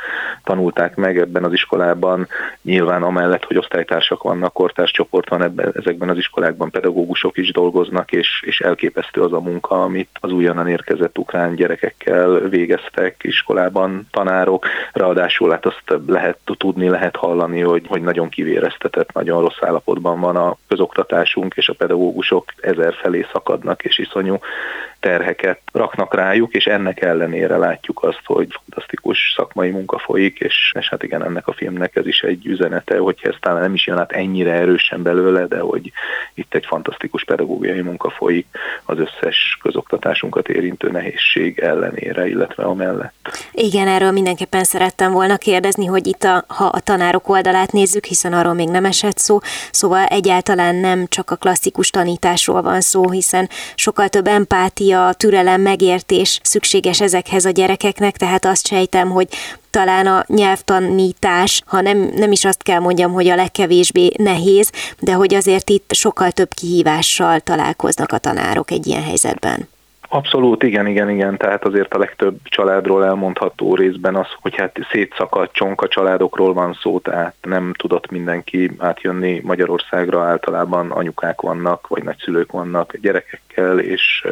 tanulták 0.45 0.97
meg, 0.97 1.19
ebben 1.19 1.45
az 1.45 1.53
iskolában 1.53 2.29
nyilván 2.63 3.03
amellett, 3.03 3.45
hogy 3.45 3.57
osztálytársak 3.57 4.23
vannak, 4.23 4.53
kortárs 4.53 4.91
csoport 4.91 5.29
van 5.29 5.43
ebben, 5.43 5.73
ezekben 5.77 6.09
az 6.09 6.17
iskolákban, 6.17 6.71
pedagógusok 6.71 7.37
is 7.37 7.53
dolgoznak, 7.53 8.13
és, 8.13 8.43
és 8.47 8.61
elképesztő 8.61 9.21
az 9.21 9.33
a 9.33 9.41
munka, 9.41 9.83
amit 9.83 10.09
az 10.21 10.33
újonnan 10.33 10.69
érkezett 10.69 11.19
ukrán 11.19 11.55
gyerekekkel 11.55 12.31
végeztek 12.31 13.17
iskolában 13.23 14.07
tanárok, 14.11 14.67
ráadásul 14.93 15.51
hát 15.51 15.67
azt 15.67 16.01
lehet 16.07 16.39
tudni, 16.45 16.89
lehet 16.89 17.17
hallani, 17.17 17.61
hogy, 17.61 17.87
hogy 17.89 18.03
nagyon 18.03 18.29
kivéreztetett, 18.29 19.13
nagyon 19.13 19.41
rossz 19.41 19.61
állapotban 19.61 20.21
van 20.21 20.37
a 20.37 20.57
közoktatásunk, 20.69 21.55
és 21.57 21.69
a 21.69 21.75
pedagógusok 21.75 22.45
ezer 22.71 22.95
felé 23.03 23.27
szakadnak, 23.33 23.85
és 23.85 23.99
iszonyú 23.99 24.39
terheket 25.01 25.61
raknak 25.73 26.15
rájuk, 26.15 26.55
és 26.55 26.67
ennek 26.67 27.01
ellenére 27.03 27.57
látjuk 27.57 28.03
azt, 28.03 28.23
hogy 28.25 28.49
fantasztikus 28.65 29.33
szakmai 29.37 29.71
munka 29.71 29.99
folyik, 29.99 30.39
és, 30.39 30.75
és 30.79 30.89
hát 30.89 31.03
igen, 31.03 31.25
ennek 31.25 31.47
a 31.47 31.53
filmnek 31.53 31.97
ez 31.97 32.07
is 32.07 32.21
egy 32.21 32.47
üzenete, 32.47 32.99
hogyha 32.99 33.29
ez 33.29 33.35
talán 33.41 33.61
nem 33.61 33.75
is 33.75 33.87
jön 33.87 33.99
át 33.99 34.13
ennyire 34.13 34.53
erősen 34.53 35.03
belőle, 35.03 35.47
de 35.47 35.59
hogy 35.59 35.93
itt 36.35 36.55
egy 36.55 36.67
fantasztikus 36.67 37.25
pedagógiai 37.25 37.81
munka 37.81 38.11
folyik 38.11 38.47
az 38.85 38.99
összes 38.99 39.59
közoktatásunkat 39.63 40.49
érintő 40.49 40.91
nehézség 40.91 41.59
ellenére, 41.59 42.29
illetve 42.29 42.63
amellett. 42.63 43.15
Igen, 43.53 43.89
erről 43.89 44.11
mindenképpen 44.11 44.65
szerettem 44.65 45.13
volna 45.13 45.37
kérdezni, 45.37 45.87
hogy 45.87 46.07
itt 46.07 46.23
a, 46.25 46.45
ha 46.49 46.65
a 46.65 46.81
tanárok 46.81 47.29
oldalát 47.29 47.73
nézzük, 47.73 48.05
hiszen 48.05 48.33
arról 48.33 48.55
még 48.55 48.69
nem 48.69 48.85
esett 48.85 49.19
szó, 49.19 49.39
szóval 49.71 50.05
egyáltalán 50.05 50.75
nem 50.75 51.07
csak 51.09 51.31
a 51.31 51.37
klasszikus 51.37 51.91
tanításról 51.91 52.60
van 52.63 52.81
szó, 52.81 53.11
hiszen 53.11 53.49
sokkal 53.75 54.09
több 54.09 54.27
empátia, 54.27 55.13
türelem, 55.17 55.61
megértés 55.61 56.41
szükséges 56.43 57.01
ezekhez 57.01 57.45
a 57.45 57.51
gyerekeknek, 57.51 58.17
tehát 58.17 58.45
azt 58.45 58.67
sejtem, 58.67 59.11
hogy 59.11 59.29
talán 59.71 60.07
a 60.07 60.25
nyelvtanítás, 60.27 61.63
ha 61.67 61.81
nem, 61.81 62.11
nem 62.15 62.33
is 62.33 62.45
azt 62.45 62.63
kell 62.63 62.79
mondjam, 62.79 63.13
hogy 63.13 63.29
a 63.29 63.35
legkevésbé 63.35 64.11
nehéz, 64.17 64.71
de 64.99 65.13
hogy 65.13 65.35
azért 65.35 65.71
itt 65.71 65.93
sokkal 65.95 66.31
több 66.31 66.55
kihívással 66.55 67.41
találkoznak 67.41 68.13
a 68.13 68.19
tanárok 68.19 68.71
egy 68.71 68.87
ilyen 68.87 69.03
helyzetben. 69.03 69.69
Abszolút, 70.13 70.63
igen, 70.63 70.87
igen, 70.87 71.11
igen. 71.11 71.37
Tehát 71.37 71.65
azért 71.65 71.95
a 71.95 71.99
legtöbb 71.99 72.39
családról 72.45 73.05
elmondható 73.05 73.75
részben 73.75 74.17
az, 74.17 74.27
hogy 74.41 74.57
hát 74.57 74.77
szétszakadt 74.91 75.53
csonka 75.53 75.89
családokról 75.89 76.53
van 76.53 76.79
szó, 76.81 76.99
tehát 76.99 77.35
nem 77.43 77.73
tudott 77.77 78.11
mindenki 78.11 78.71
átjönni 78.79 79.41
Magyarországra, 79.45 80.23
általában 80.23 80.91
anyukák 80.91 81.41
vannak, 81.41 81.89
vagy 81.89 82.03
nagyszülők 82.03 82.53
vannak 82.53 82.97
gyerekekkel, 82.97 83.79
és 83.79 84.27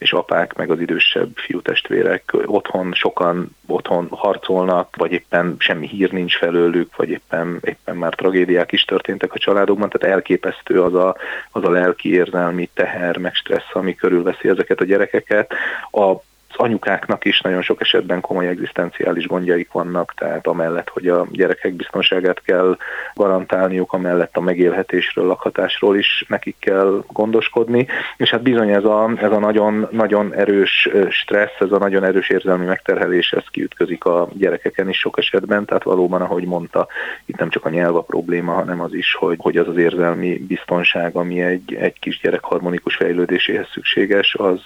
és 0.00 0.12
apák, 0.12 0.54
meg 0.54 0.70
az 0.70 0.80
idősebb 0.80 1.30
fiútestvérek 1.34 2.32
otthon 2.44 2.92
sokan 2.92 3.56
otthon 3.66 4.08
harcolnak, 4.10 4.96
vagy 4.96 5.12
éppen 5.12 5.56
semmi 5.58 5.86
hír 5.86 6.12
nincs 6.12 6.36
felőlük, 6.36 6.96
vagy 6.96 7.08
éppen, 7.08 7.60
éppen 7.64 7.96
már 7.96 8.14
tragédiák 8.14 8.72
is 8.72 8.84
történtek 8.84 9.34
a 9.34 9.38
családokban, 9.38 9.88
tehát 9.88 10.14
elképesztő 10.16 10.82
az 10.82 10.94
a, 10.94 11.16
az 11.52 11.64
a 11.64 11.70
lelki 11.70 12.12
érzelmi 12.12 12.70
teher, 12.74 13.16
meg 13.16 13.34
stressz, 13.34 13.74
ami 13.74 13.94
körülveszi 13.94 14.48
ezeket 14.48 14.80
a 14.80 14.84
gyerekeket. 14.84 15.52
A 15.90 16.16
anyukáknak 16.56 17.24
is 17.24 17.40
nagyon 17.40 17.62
sok 17.62 17.80
esetben 17.80 18.20
komoly 18.20 18.46
egzisztenciális 18.46 19.26
gondjaik 19.26 19.72
vannak, 19.72 20.14
tehát 20.16 20.46
amellett, 20.46 20.88
hogy 20.88 21.08
a 21.08 21.26
gyerekek 21.30 21.74
biztonságát 21.74 22.42
kell 22.42 22.76
garantálniuk, 23.14 23.92
amellett 23.92 24.36
a 24.36 24.40
megélhetésről, 24.40 25.26
lakhatásról 25.26 25.96
is 25.96 26.24
nekik 26.28 26.56
kell 26.58 27.04
gondoskodni, 27.08 27.86
és 28.16 28.30
hát 28.30 28.42
bizony 28.42 28.70
ez 28.70 28.84
a, 28.84 29.10
ez 29.16 29.32
a 29.32 29.38
nagyon, 29.38 29.88
nagyon 29.90 30.34
erős 30.34 30.88
stressz, 31.10 31.60
ez 31.60 31.72
a 31.72 31.78
nagyon 31.78 32.04
erős 32.04 32.28
érzelmi 32.28 32.64
megterhelés, 32.64 33.32
ez 33.32 33.44
kiütközik 33.50 34.04
a 34.04 34.28
gyerekeken 34.32 34.88
is 34.88 34.98
sok 34.98 35.18
esetben, 35.18 35.64
tehát 35.64 35.82
valóban, 35.82 36.22
ahogy 36.22 36.44
mondta, 36.44 36.86
itt 37.24 37.38
nem 37.38 37.50
csak 37.50 37.64
a 37.64 37.68
nyelv 37.68 37.96
a 37.96 38.02
probléma, 38.02 38.52
hanem 38.52 38.80
az 38.80 38.94
is, 38.94 39.14
hogy, 39.14 39.36
hogy 39.40 39.56
az 39.56 39.68
az 39.68 39.76
érzelmi 39.76 40.38
biztonság, 40.38 41.16
ami 41.16 41.40
egy, 41.42 41.74
egy 41.74 41.98
kis 41.98 42.20
gyerek 42.20 42.44
harmonikus 42.44 42.96
fejlődéséhez 42.96 43.68
szükséges, 43.72 44.34
az 44.34 44.60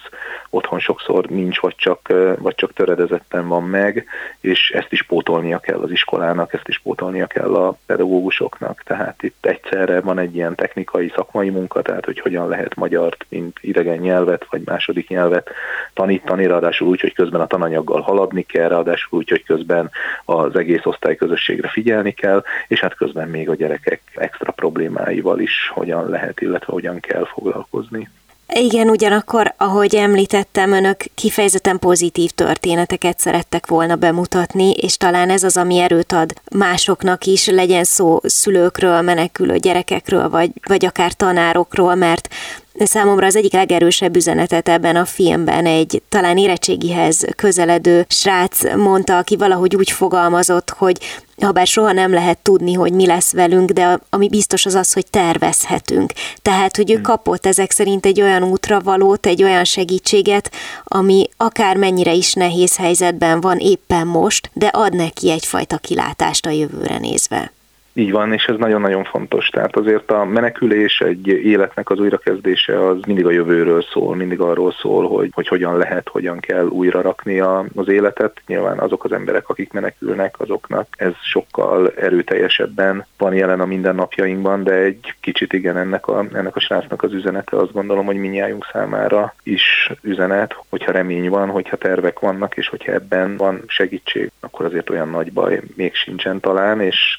otthon 0.50 0.78
sokszor 0.78 1.26
nincs, 1.26 1.58
vagy 1.74 1.76
csak, 1.76 2.38
vagy 2.40 2.54
csak 2.54 2.72
töredezetten 2.72 3.48
van 3.48 3.62
meg, 3.62 4.06
és 4.40 4.70
ezt 4.70 4.92
is 4.92 5.02
pótolnia 5.02 5.58
kell 5.58 5.78
az 5.78 5.90
iskolának, 5.90 6.52
ezt 6.52 6.68
is 6.68 6.78
pótolnia 6.78 7.26
kell 7.26 7.54
a 7.54 7.76
pedagógusoknak. 7.86 8.82
Tehát 8.84 9.22
itt 9.22 9.46
egyszerre 9.46 10.00
van 10.00 10.18
egy 10.18 10.34
ilyen 10.34 10.54
technikai, 10.54 11.12
szakmai 11.14 11.50
munka, 11.50 11.82
tehát 11.82 12.04
hogy 12.04 12.20
hogyan 12.20 12.48
lehet 12.48 12.74
magyart, 12.74 13.26
mint 13.28 13.58
idegen 13.60 13.98
nyelvet, 13.98 14.46
vagy 14.50 14.62
második 14.64 15.08
nyelvet 15.08 15.50
tanítani, 15.94 16.46
ráadásul 16.46 16.88
úgy, 16.88 17.00
hogy 17.00 17.14
közben 17.14 17.40
a 17.40 17.46
tananyaggal 17.46 18.00
haladni 18.00 18.42
kell, 18.42 18.68
ráadásul 18.68 19.18
úgy, 19.18 19.28
hogy 19.28 19.44
közben 19.44 19.90
az 20.24 20.56
egész 20.56 20.84
osztályközösségre 20.84 21.68
figyelni 21.68 22.12
kell, 22.12 22.42
és 22.68 22.80
hát 22.80 22.94
közben 22.94 23.28
még 23.28 23.48
a 23.48 23.54
gyerekek 23.54 24.00
extra 24.14 24.52
problémáival 24.52 25.40
is 25.40 25.70
hogyan 25.74 26.08
lehet, 26.08 26.40
illetve 26.40 26.72
hogyan 26.72 27.00
kell 27.00 27.24
foglalkozni. 27.24 28.08
Igen, 28.52 28.88
ugyanakkor, 28.88 29.54
ahogy 29.56 29.94
említettem, 29.94 30.72
önök 30.72 31.04
kifejezetten 31.14 31.78
pozitív 31.78 32.30
történeteket 32.30 33.18
szerettek 33.18 33.66
volna 33.66 33.96
bemutatni, 33.96 34.70
és 34.70 34.96
talán 34.96 35.30
ez 35.30 35.42
az, 35.42 35.56
ami 35.56 35.78
erőt 35.78 36.12
ad 36.12 36.32
másoknak 36.56 37.24
is, 37.24 37.46
legyen 37.46 37.84
szó 37.84 38.20
szülőkről, 38.22 39.00
menekülő 39.00 39.56
gyerekekről, 39.56 40.28
vagy, 40.28 40.50
vagy 40.68 40.84
akár 40.84 41.12
tanárokról, 41.12 41.94
mert 41.94 42.28
Számomra 42.78 43.26
az 43.26 43.36
egyik 43.36 43.52
legerősebb 43.52 44.16
üzenetet 44.16 44.68
ebben 44.68 44.96
a 44.96 45.04
filmben 45.04 45.66
egy 45.66 46.02
talán 46.08 46.38
érettségihez 46.38 47.24
közeledő 47.36 48.06
srác 48.08 48.74
mondta, 48.76 49.18
aki 49.18 49.36
valahogy 49.36 49.76
úgy 49.76 49.90
fogalmazott, 49.90 50.70
hogy 50.70 50.98
ha 51.42 51.52
bár 51.52 51.66
soha 51.66 51.92
nem 51.92 52.12
lehet 52.12 52.38
tudni, 52.38 52.72
hogy 52.72 52.92
mi 52.92 53.06
lesz 53.06 53.32
velünk, 53.32 53.70
de 53.70 54.00
ami 54.10 54.28
biztos 54.28 54.66
az 54.66 54.74
az, 54.74 54.92
hogy 54.92 55.06
tervezhetünk. 55.10 56.12
Tehát, 56.42 56.76
hogy 56.76 56.90
ő 56.90 56.94
hmm. 56.94 57.02
kapott 57.02 57.46
ezek 57.46 57.70
szerint 57.70 58.06
egy 58.06 58.20
olyan 58.20 58.42
útra 58.42 58.80
valót, 58.80 59.26
egy 59.26 59.42
olyan 59.42 59.64
segítséget, 59.64 60.50
ami 60.84 61.28
akár 61.36 61.76
mennyire 61.76 62.12
is 62.12 62.32
nehéz 62.32 62.76
helyzetben 62.76 63.40
van 63.40 63.58
éppen 63.58 64.06
most, 64.06 64.50
de 64.52 64.66
ad 64.66 64.94
neki 64.94 65.30
egyfajta 65.30 65.76
kilátást 65.76 66.46
a 66.46 66.50
jövőre 66.50 66.98
nézve. 66.98 67.52
Így 67.96 68.10
van, 68.10 68.32
és 68.32 68.44
ez 68.44 68.56
nagyon-nagyon 68.56 69.04
fontos. 69.04 69.48
Tehát 69.48 69.76
azért 69.76 70.10
a 70.10 70.24
menekülés, 70.24 71.00
egy 71.00 71.26
életnek 71.26 71.90
az 71.90 71.98
újrakezdése 71.98 72.86
az 72.86 72.96
mindig 73.06 73.26
a 73.26 73.30
jövőről 73.30 73.82
szól, 73.82 74.16
mindig 74.16 74.40
arról 74.40 74.72
szól, 74.72 75.08
hogy, 75.08 75.30
hogy 75.32 75.48
hogyan 75.48 75.76
lehet, 75.76 76.08
hogyan 76.08 76.40
kell 76.40 76.66
újra 76.66 77.00
rakni 77.00 77.40
a, 77.40 77.64
az 77.74 77.88
életet. 77.88 78.40
Nyilván 78.46 78.78
azok 78.78 79.04
az 79.04 79.12
emberek, 79.12 79.48
akik 79.48 79.72
menekülnek, 79.72 80.40
azoknak 80.40 80.86
ez 80.96 81.12
sokkal 81.22 81.92
erőteljesebben 81.96 83.06
van 83.18 83.34
jelen 83.34 83.60
a 83.60 83.66
mindennapjainkban, 83.66 84.64
de 84.64 84.72
egy 84.72 85.14
kicsit 85.20 85.52
igen, 85.52 85.76
ennek 85.76 86.06
a, 86.06 86.24
ennek 86.32 86.56
a 86.56 86.60
srácnak 86.60 87.02
az 87.02 87.12
üzenete 87.12 87.56
azt 87.56 87.72
gondolom, 87.72 88.06
hogy 88.06 88.16
minnyájunk 88.16 88.68
számára 88.72 89.34
is 89.42 89.90
üzenet, 90.02 90.56
hogyha 90.68 90.92
remény 90.92 91.28
van, 91.28 91.48
hogyha 91.48 91.76
tervek 91.76 92.18
vannak, 92.18 92.56
és 92.56 92.68
hogyha 92.68 92.92
ebben 92.92 93.36
van 93.36 93.62
segítség, 93.66 94.30
akkor 94.40 94.64
azért 94.64 94.90
olyan 94.90 95.08
nagy 95.08 95.32
baj 95.32 95.60
még 95.76 95.94
sincsen 95.94 96.40
talán, 96.40 96.80
és 96.80 97.18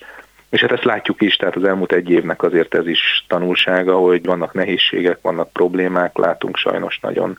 és 0.50 0.62
hát 0.62 0.72
ezt 0.72 0.84
látjuk 0.84 1.22
is, 1.22 1.36
tehát 1.36 1.56
az 1.56 1.64
elmúlt 1.64 1.92
egy 1.92 2.10
évnek 2.10 2.44
azért 2.44 2.74
ez 2.74 2.88
is 2.88 3.26
tanulsága, 3.28 3.98
hogy 3.98 4.26
vannak 4.26 4.54
nehézségek, 4.54 5.18
vannak 5.22 5.52
problémák, 5.52 6.18
látunk 6.18 6.58
sajnos 6.58 7.00
nagyon 7.00 7.38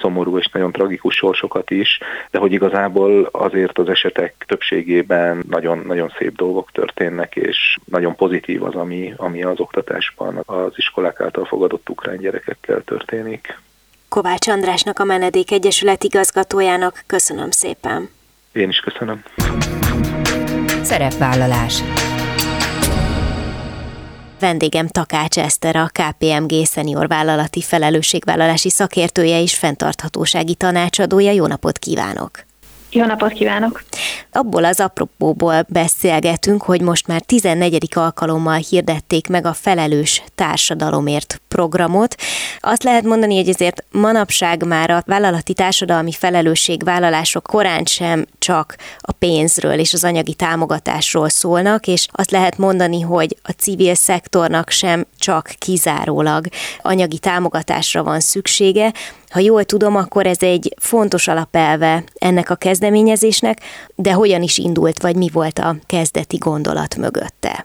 szomorú 0.00 0.38
és 0.38 0.48
nagyon 0.52 0.72
tragikus 0.72 1.14
sorsokat 1.14 1.70
is, 1.70 1.98
de 2.30 2.38
hogy 2.38 2.52
igazából 2.52 3.28
azért 3.32 3.78
az 3.78 3.88
esetek 3.88 4.44
többségében 4.46 5.44
nagyon, 5.48 5.78
nagyon 5.86 6.12
szép 6.18 6.36
dolgok 6.36 6.70
történnek, 6.72 7.36
és 7.36 7.78
nagyon 7.84 8.16
pozitív 8.16 8.62
az, 8.62 8.74
ami, 8.74 9.14
ami 9.16 9.42
az 9.42 9.60
oktatásban 9.60 10.42
az 10.46 10.72
iskolák 10.76 11.20
által 11.20 11.44
fogadott 11.44 11.88
ukrán 11.88 12.18
gyerekekkel 12.18 12.82
történik. 12.84 13.58
Kovács 14.08 14.48
Andrásnak 14.48 14.98
a 14.98 15.04
Menedék 15.04 15.50
Egyesület 15.50 16.04
igazgatójának 16.04 17.02
köszönöm 17.06 17.50
szépen. 17.50 18.08
Én 18.52 18.68
is 18.68 18.78
köszönöm. 18.78 19.22
Szerepvállalás. 20.82 21.82
Vendégem 24.38 24.88
Takács 24.88 25.38
Eszter, 25.38 25.76
a 25.76 25.90
KPMG 25.92 26.64
szenior 26.64 27.08
vállalati 27.08 27.60
felelősségvállalási 27.60 28.70
szakértője 28.70 29.40
és 29.40 29.54
fenntarthatósági 29.56 30.54
tanácsadója. 30.54 31.30
Jó 31.30 31.46
napot 31.46 31.78
kívánok! 31.78 32.53
Jó 32.94 33.04
napot 33.04 33.32
kívánok! 33.32 33.82
Abból 34.32 34.64
az 34.64 34.80
apropóból 34.80 35.66
beszélgetünk, 35.68 36.62
hogy 36.62 36.80
most 36.80 37.06
már 37.06 37.20
14. 37.20 37.88
alkalommal 37.90 38.60
hirdették 38.68 39.28
meg 39.28 39.46
a 39.46 39.52
Felelős 39.52 40.22
Társadalomért 40.34 41.40
programot. 41.48 42.14
Azt 42.60 42.82
lehet 42.82 43.04
mondani, 43.04 43.36
hogy 43.36 43.48
ezért 43.48 43.84
manapság 43.90 44.64
már 44.66 44.90
a 44.90 45.02
vállalati 45.06 45.52
társadalmi 45.52 46.12
felelősségvállalások 46.12 47.42
korán 47.42 47.84
sem 47.84 48.26
csak 48.38 48.76
a 48.98 49.12
pénzről 49.12 49.78
és 49.78 49.92
az 49.92 50.04
anyagi 50.04 50.34
támogatásról 50.34 51.28
szólnak, 51.28 51.86
és 51.86 52.06
azt 52.12 52.30
lehet 52.30 52.58
mondani, 52.58 53.00
hogy 53.00 53.36
a 53.42 53.50
civil 53.50 53.94
szektornak 53.94 54.70
sem 54.70 55.06
csak 55.18 55.54
kizárólag 55.58 56.46
anyagi 56.82 57.18
támogatásra 57.18 58.02
van 58.02 58.20
szüksége, 58.20 58.92
ha 59.34 59.40
jól 59.40 59.64
tudom, 59.64 59.96
akkor 59.96 60.26
ez 60.26 60.42
egy 60.42 60.74
fontos 60.80 61.28
alapelve 61.28 62.04
ennek 62.14 62.50
a 62.50 62.54
kezdeményezésnek, 62.54 62.83
de 63.94 64.12
hogyan 64.12 64.42
is 64.42 64.58
indult, 64.58 65.02
vagy 65.02 65.16
mi 65.16 65.28
volt 65.32 65.58
a 65.58 65.76
kezdeti 65.86 66.36
gondolat 66.36 66.96
mögötte? 66.96 67.64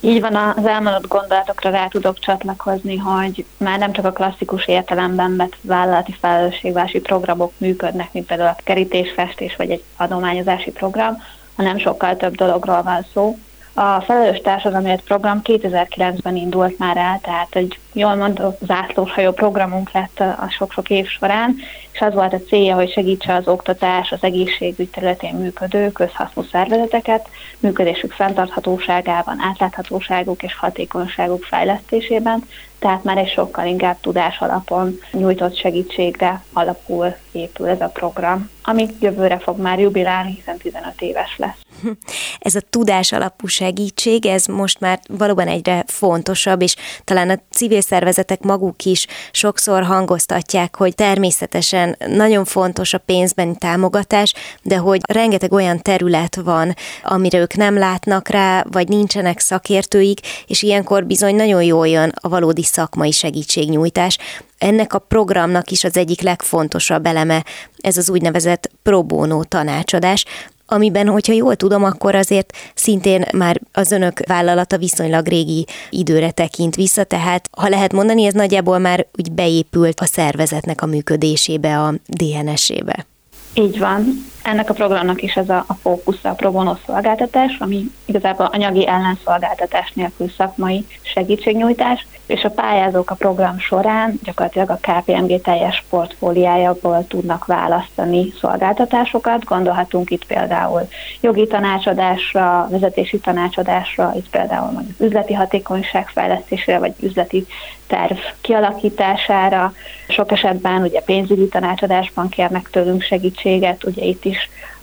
Így 0.00 0.20
van, 0.20 0.34
az 0.34 0.66
elmondott 0.66 1.08
gondolatokra 1.08 1.70
rá 1.70 1.86
tudok 1.86 2.18
csatlakozni, 2.18 2.96
hogy 2.96 3.44
már 3.56 3.78
nem 3.78 3.92
csak 3.92 4.04
a 4.04 4.12
klasszikus 4.12 4.66
értelemben 4.66 5.36
vett 5.36 5.56
vállalati 5.60 6.16
felelősségvási 6.20 7.00
programok 7.00 7.52
működnek, 7.56 8.12
mint 8.12 8.26
például 8.26 8.48
a 8.48 8.62
kerítésfestés 8.64 9.56
vagy 9.56 9.70
egy 9.70 9.82
adományozási 9.96 10.70
program, 10.70 11.22
hanem 11.56 11.78
sokkal 11.78 12.16
több 12.16 12.34
dologról 12.34 12.82
van 12.82 13.06
szó. 13.12 13.38
A 13.76 14.00
Felelős 14.00 14.40
Társadalomért 14.40 15.02
program 15.04 15.40
2009-ben 15.44 16.36
indult 16.36 16.78
már 16.78 16.96
el, 16.96 17.18
tehát 17.22 17.56
egy 17.56 17.78
jól 17.92 18.14
mondott 18.14 18.58
zászlóshajó 18.66 19.32
programunk 19.32 19.90
lett 19.92 20.20
a 20.20 20.46
sok-sok 20.50 20.90
év 20.90 21.06
során, 21.06 21.56
és 21.92 22.00
az 22.00 22.14
volt 22.14 22.32
a 22.32 22.40
célja, 22.48 22.74
hogy 22.74 22.90
segítse 22.90 23.34
az 23.34 23.48
oktatás, 23.48 24.12
az 24.12 24.18
egészségügy 24.20 24.90
területén 24.90 25.34
működő 25.34 25.92
közhasznú 25.92 26.42
szervezeteket, 26.42 27.28
működésük 27.58 28.12
fenntarthatóságában, 28.12 29.40
átláthatóságuk 29.40 30.42
és 30.42 30.54
hatékonyságuk 30.56 31.44
fejlesztésében, 31.44 32.44
tehát 32.78 33.04
már 33.04 33.18
egy 33.18 33.30
sokkal 33.30 33.66
inkább 33.66 33.96
tudás 34.00 34.38
alapon 34.38 34.98
nyújtott 35.12 35.56
segítségre 35.56 36.42
alapul 36.52 37.16
épül 37.32 37.68
ez 37.68 37.80
a 37.80 37.88
program, 37.88 38.50
ami 38.62 38.86
jövőre 39.00 39.38
fog 39.38 39.60
már 39.60 39.78
jubilálni, 39.78 40.34
hiszen 40.34 40.56
15 40.56 41.02
éves 41.02 41.36
lesz. 41.36 41.63
Ez 42.38 42.54
a 42.54 42.60
tudás 42.70 43.12
alapú 43.12 43.46
segítség, 43.46 44.26
ez 44.26 44.46
most 44.46 44.80
már 44.80 45.00
valóban 45.08 45.48
egyre 45.48 45.84
fontosabb, 45.86 46.62
és 46.62 46.76
talán 47.04 47.30
a 47.30 47.40
civil 47.50 47.80
szervezetek 47.80 48.42
maguk 48.42 48.84
is 48.84 49.06
sokszor 49.32 49.82
hangoztatják, 49.82 50.76
hogy 50.76 50.94
természetesen 50.94 51.96
nagyon 52.06 52.44
fontos 52.44 52.94
a 52.94 52.98
pénzbeni 52.98 53.56
támogatás, 53.58 54.32
de 54.62 54.76
hogy 54.76 55.00
rengeteg 55.12 55.52
olyan 55.52 55.82
terület 55.82 56.36
van, 56.36 56.74
amire 57.02 57.38
ők 57.38 57.54
nem 57.54 57.78
látnak 57.78 58.28
rá, 58.28 58.64
vagy 58.70 58.88
nincsenek 58.88 59.40
szakértőik, 59.40 60.20
és 60.46 60.62
ilyenkor 60.62 61.06
bizony 61.06 61.34
nagyon 61.34 61.62
jól 61.62 61.88
jön 61.88 62.12
a 62.20 62.28
valódi 62.28 62.62
szakmai 62.62 63.10
segítségnyújtás. 63.10 64.18
Ennek 64.58 64.94
a 64.94 64.98
programnak 64.98 65.70
is 65.70 65.84
az 65.84 65.96
egyik 65.96 66.20
legfontosabb 66.20 67.06
eleme 67.06 67.44
ez 67.84 67.96
az 67.96 68.10
úgynevezett 68.10 68.70
pro 68.82 69.02
bono 69.02 69.44
tanácsadás, 69.44 70.24
amiben, 70.66 71.08
hogyha 71.08 71.32
jól 71.32 71.56
tudom, 71.56 71.84
akkor 71.84 72.14
azért 72.14 72.52
szintén 72.74 73.24
már 73.32 73.60
az 73.72 73.90
önök 73.90 74.20
vállalata 74.26 74.78
viszonylag 74.78 75.26
régi 75.26 75.66
időre 75.90 76.30
tekint 76.30 76.74
vissza, 76.74 77.04
tehát 77.04 77.48
ha 77.52 77.68
lehet 77.68 77.92
mondani, 77.92 78.24
ez 78.24 78.34
nagyjából 78.34 78.78
már 78.78 79.06
úgy 79.18 79.32
beépült 79.32 80.00
a 80.00 80.06
szervezetnek 80.06 80.82
a 80.82 80.86
működésébe, 80.86 81.80
a 81.80 81.94
DNS-ébe. 82.06 83.06
Így 83.54 83.78
van. 83.78 84.32
Ennek 84.44 84.70
a 84.70 84.74
programnak 84.74 85.22
is 85.22 85.34
ez 85.36 85.48
a, 85.48 85.64
a 85.66 85.74
fókusz 85.74 86.24
a 86.24 86.30
pro 86.30 86.76
szolgáltatás, 86.86 87.56
ami 87.58 87.84
igazából 88.04 88.46
anyagi 88.46 88.88
ellenszolgáltatás 88.88 89.92
nélkül 89.92 90.28
szakmai 90.36 90.86
segítségnyújtás, 91.02 92.06
és 92.26 92.44
a 92.44 92.50
pályázók 92.50 93.10
a 93.10 93.14
program 93.14 93.58
során 93.58 94.18
gyakorlatilag 94.22 94.70
a 94.70 94.78
KPMG 94.80 95.40
teljes 95.40 95.84
portfóliájából 95.90 97.06
tudnak 97.08 97.46
választani 97.46 98.32
szolgáltatásokat. 98.40 99.44
Gondolhatunk 99.44 100.10
itt 100.10 100.24
például 100.24 100.88
jogi 101.20 101.46
tanácsadásra, 101.46 102.66
vezetési 102.70 103.18
tanácsadásra, 103.18 104.12
itt 104.16 104.28
például 104.30 104.70
mondjuk 104.70 105.00
üzleti 105.00 105.32
hatékonyság 105.32 106.08
fejlesztésére, 106.08 106.78
vagy 106.78 106.94
üzleti 107.00 107.46
terv 107.86 108.18
kialakítására. 108.40 109.72
Sok 110.08 110.32
esetben 110.32 110.82
ugye 110.82 111.00
pénzügyi 111.00 111.48
tanácsadásban 111.48 112.28
kérnek 112.28 112.70
tőlünk 112.70 113.02
segítséget, 113.02 113.84
ugye 113.84 114.04
itt 114.04 114.24
is 114.24 114.33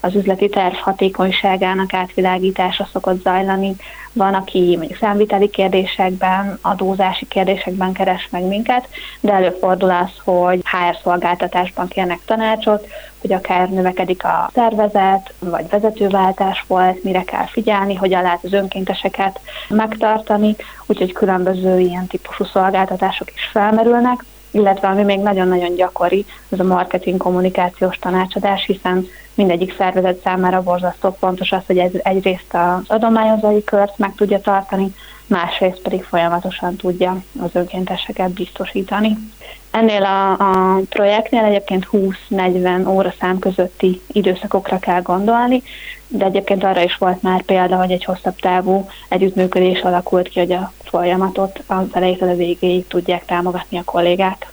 az 0.02 0.16
üzleti 0.16 0.50
terv 0.50 0.74
hatékonyságának 0.74 1.94
átvilágítása 1.94 2.88
szokott 2.92 3.22
zajlani. 3.22 3.76
Van, 4.14 4.34
aki 4.34 4.76
mondjuk 4.78 5.00
számviteli 5.00 5.50
kérdésekben, 5.50 6.58
adózási 6.62 7.28
kérdésekben 7.28 7.92
keres 7.92 8.28
meg 8.32 8.44
minket, 8.44 8.88
de 9.20 9.34
előfordul 9.34 9.90
az, 9.90 10.10
hogy 10.24 10.62
HR 10.64 10.98
szolgáltatásban 11.04 11.88
kérnek 11.88 12.20
tanácsot, 12.26 12.88
hogy 13.22 13.34
akár 13.34 13.70
növekedik 13.70 14.24
a 14.24 14.50
szervezet, 14.54 15.34
vagy 15.40 15.70
vezetőváltás 15.70 16.64
volt, 16.68 17.04
mire 17.04 17.24
kell 17.24 17.48
figyelni, 17.48 17.96
hogyan 17.96 18.22
lehet 18.22 18.44
az 18.44 18.54
önkénteseket 18.54 19.40
megtartani, 19.70 20.56
úgyhogy 20.86 21.12
különböző 21.12 21.80
ilyen 21.80 22.08
típusú 22.08 22.44
szolgáltatások 22.44 23.32
is 23.36 23.50
felmerülnek 23.52 24.24
illetve 24.52 24.88
ami 24.88 25.04
még 25.04 25.20
nagyon-nagyon 25.20 25.76
gyakori, 25.76 26.26
az 26.50 26.60
a 26.60 26.64
marketing 26.64 27.18
kommunikációs 27.18 27.98
tanácsadás, 27.98 28.66
hiszen 28.66 29.08
mindegyik 29.34 29.76
szervezet 29.78 30.22
számára 30.24 30.64
borzasztó 30.64 31.16
fontos 31.20 31.52
az, 31.52 31.62
hogy 31.66 31.78
ez 31.78 31.92
egyrészt 32.04 32.54
az 32.54 32.84
adományozói 32.88 33.64
kört 33.64 33.98
meg 33.98 34.16
tudja 34.16 34.40
tartani, 34.40 34.94
másrészt 35.26 35.82
pedig 35.82 36.04
folyamatosan 36.04 36.76
tudja 36.76 37.24
az 37.42 37.50
önkénteseket 37.54 38.32
biztosítani. 38.32 39.18
Ennél 39.72 40.04
a, 40.04 40.32
a 40.32 40.80
projektnél 40.90 41.44
egyébként 41.44 41.88
20-40 41.92 42.88
óra 42.88 43.14
szám 43.20 43.40
közötti 43.40 44.02
időszakokra 44.08 44.80
kell 44.80 45.02
gondolni, 45.02 45.62
de 46.08 46.26
egyébként 46.26 46.64
arra 46.64 46.82
is 46.82 46.98
volt 46.98 47.22
már 47.22 47.42
példa, 47.42 47.76
hogy 47.76 47.92
egy 47.92 48.04
hosszabb 48.04 48.36
távú 48.36 48.88
együttműködés 49.10 49.82
alakult 49.82 50.30
ki, 50.30 50.40
hogy 50.40 50.52
a 50.52 50.72
folyamatot 50.84 51.64
az 51.68 51.86
elejétől 51.92 52.30
a 52.30 52.36
végéig 52.36 52.88
tudják 52.88 53.26
támogatni 53.26 53.78
a 53.78 53.84
kollégák. 53.84 54.52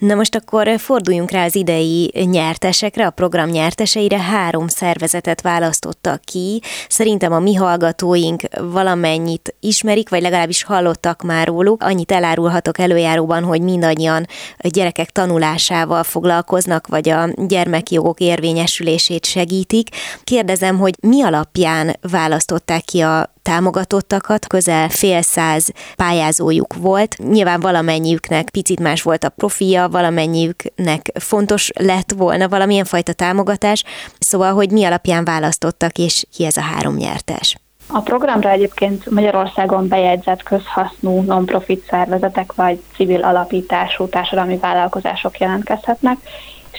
Na 0.00 0.14
most 0.14 0.34
akkor 0.34 0.78
forduljunk 0.78 1.30
rá 1.30 1.44
az 1.44 1.54
idei 1.54 2.12
nyertesekre, 2.24 3.06
a 3.06 3.10
program 3.10 3.48
nyerteseire. 3.48 4.18
Három 4.18 4.68
szervezetet 4.68 5.40
választottak 5.40 6.20
ki. 6.24 6.62
Szerintem 6.88 7.32
a 7.32 7.38
mi 7.38 7.54
hallgatóink 7.54 8.42
valamennyit 8.60 9.54
ismerik, 9.60 10.08
vagy 10.08 10.22
legalábbis 10.22 10.62
hallottak 10.62 11.22
már 11.22 11.46
róluk. 11.46 11.82
Annyit 11.82 12.12
elárulhatok 12.12 12.78
előjáróban, 12.78 13.44
hogy 13.44 13.60
mindannyian 13.60 14.26
gyerekek 14.58 15.10
tanulásával 15.10 16.02
foglalkoznak, 16.02 16.86
vagy 16.86 17.08
a 17.08 17.28
gyermekjogok 17.46 18.20
érvényesülését 18.20 19.24
segítik. 19.24 19.88
Kérdezem, 20.24 20.78
hogy 20.78 20.94
mi 21.00 21.22
alapján 21.22 21.96
választották 22.00 22.84
ki 22.84 23.00
a 23.00 23.34
támogatottakat, 23.42 24.46
közel 24.46 24.88
fél 24.88 25.22
száz 25.22 25.68
pályázójuk 25.96 26.74
volt. 26.74 27.16
Nyilván 27.18 27.60
valamennyiüknek 27.60 28.50
picit 28.50 28.80
más 28.80 29.02
volt 29.02 29.24
a 29.24 29.28
profilja, 29.28 29.88
valamennyiüknek 29.88 31.12
fontos 31.20 31.70
lett 31.78 32.12
volna 32.16 32.48
valamilyen 32.48 32.84
fajta 32.84 33.12
támogatás, 33.12 33.84
szóval, 34.18 34.52
hogy 34.52 34.70
mi 34.70 34.84
alapján 34.84 35.24
választottak, 35.24 35.98
és 35.98 36.24
ki 36.34 36.44
ez 36.44 36.56
a 36.56 36.60
három 36.60 36.94
nyertes. 36.94 37.56
A 37.92 38.00
programra 38.00 38.50
egyébként 38.50 39.10
Magyarországon 39.10 39.88
bejegyzett 39.88 40.42
közhasznú 40.42 41.20
non-profit 41.20 41.86
szervezetek 41.88 42.52
vagy 42.52 42.82
civil 42.94 43.22
alapítású 43.22 44.08
társadalmi 44.08 44.56
vállalkozások 44.56 45.38
jelentkezhetnek, 45.38 46.18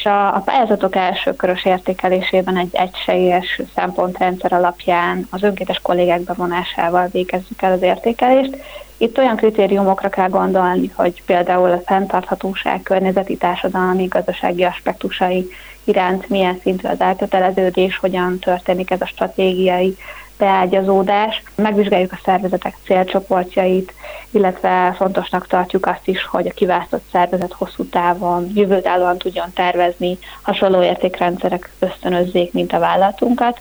és 0.02 0.08
a, 0.08 0.36
a 0.36 0.40
pályázatok 0.40 0.96
első 0.96 1.36
körös 1.36 1.66
értékelésében 1.66 2.58
egy 2.58 2.70
egységes 2.72 3.62
szempontrendszer 3.76 4.54
alapján 4.54 5.28
az 5.30 5.44
önkéntes 5.44 5.80
kollégák 5.82 6.22
bevonásával 6.22 7.08
végezzük 7.12 7.62
el 7.62 7.72
az 7.72 7.82
értékelést. 7.82 8.58
Itt 8.98 9.18
olyan 9.18 9.36
kritériumokra 9.36 10.10
kell 10.10 10.30
gondolni, 10.30 10.92
hogy 10.96 11.24
például 11.26 11.72
a 11.72 11.82
fenntarthatóság, 11.86 12.82
környezeti, 12.82 13.38
társadalmi, 13.38 14.06
gazdasági 14.06 14.64
aspektusai 14.64 15.50
iránt 15.84 16.30
milyen 16.30 16.60
szintű 16.62 16.88
az 16.88 17.02
elköteleződés, 17.02 17.98
hogyan 17.98 18.40
történik 18.40 18.92
ez 18.92 19.02
a 19.02 19.06
stratégiai 19.06 19.98
beágyazódás. 20.38 21.44
Megvizsgáljuk 21.56 22.12
a 22.12 22.20
szervezetek 22.24 22.76
célcsoportjait, 22.86 23.94
illetve 24.32 24.94
fontosnak 24.98 25.48
tartjuk 25.48 25.86
azt 25.86 26.08
is, 26.08 26.26
hogy 26.26 26.48
a 26.48 26.54
kiválasztott 26.54 27.04
szervezet 27.12 27.54
hosszú 27.54 27.86
távon, 27.86 28.52
jövőtállóan 28.56 29.18
tudjon 29.18 29.54
tervezni, 29.54 30.18
hasonló 30.42 30.82
értékrendszerek 30.82 31.72
ösztönözzék, 31.80 32.54
mint 32.54 32.74
a 32.74 32.80
vállalatunkat, 32.80 33.60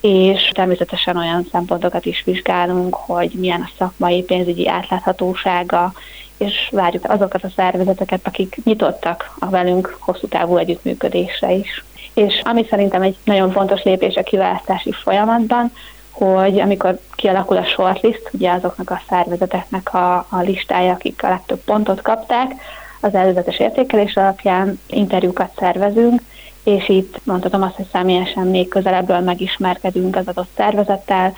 és 0.00 0.50
természetesen 0.54 1.16
olyan 1.16 1.46
szempontokat 1.52 2.06
is 2.06 2.22
vizsgálunk, 2.24 2.94
hogy 2.94 3.32
milyen 3.34 3.60
a 3.60 3.70
szakmai 3.78 4.22
pénzügyi 4.22 4.68
átláthatósága, 4.68 5.92
és 6.36 6.68
várjuk 6.72 7.10
azokat 7.10 7.44
a 7.44 7.52
szervezeteket, 7.56 8.26
akik 8.26 8.56
nyitottak 8.64 9.34
a 9.38 9.46
velünk 9.46 9.96
hosszú 10.00 10.26
távú 10.26 10.56
együttműködésre 10.56 11.52
is. 11.52 11.84
és 12.14 12.40
ami 12.44 12.66
szerintem 12.70 13.02
egy 13.02 13.16
nagyon 13.24 13.50
fontos 13.52 13.82
lépés 13.82 14.14
a 14.14 14.22
kiválasztási 14.22 14.92
folyamatban, 14.92 15.72
hogy 16.12 16.60
amikor 16.60 16.98
kialakul 17.14 17.56
a 17.56 17.64
shortlist, 17.64 18.30
ugye 18.32 18.50
azoknak 18.50 18.90
a 18.90 19.02
szervezeteknek 19.08 19.94
a, 19.94 20.14
a 20.16 20.40
listája, 20.40 20.92
akik 20.92 21.22
a 21.22 21.28
legtöbb 21.28 21.60
pontot 21.64 22.02
kapták, 22.02 22.54
az 23.00 23.14
előzetes 23.14 23.58
értékelés 23.58 24.16
alapján 24.16 24.80
interjúkat 24.86 25.50
szervezünk, 25.58 26.20
és 26.64 26.88
itt 26.88 27.20
mondhatom 27.24 27.62
azt, 27.62 27.74
hogy 27.74 27.86
személyesen 27.92 28.46
még 28.46 28.68
közelebbről 28.68 29.20
megismerkedünk 29.20 30.16
az 30.16 30.26
adott 30.26 30.50
szervezettel, 30.56 31.34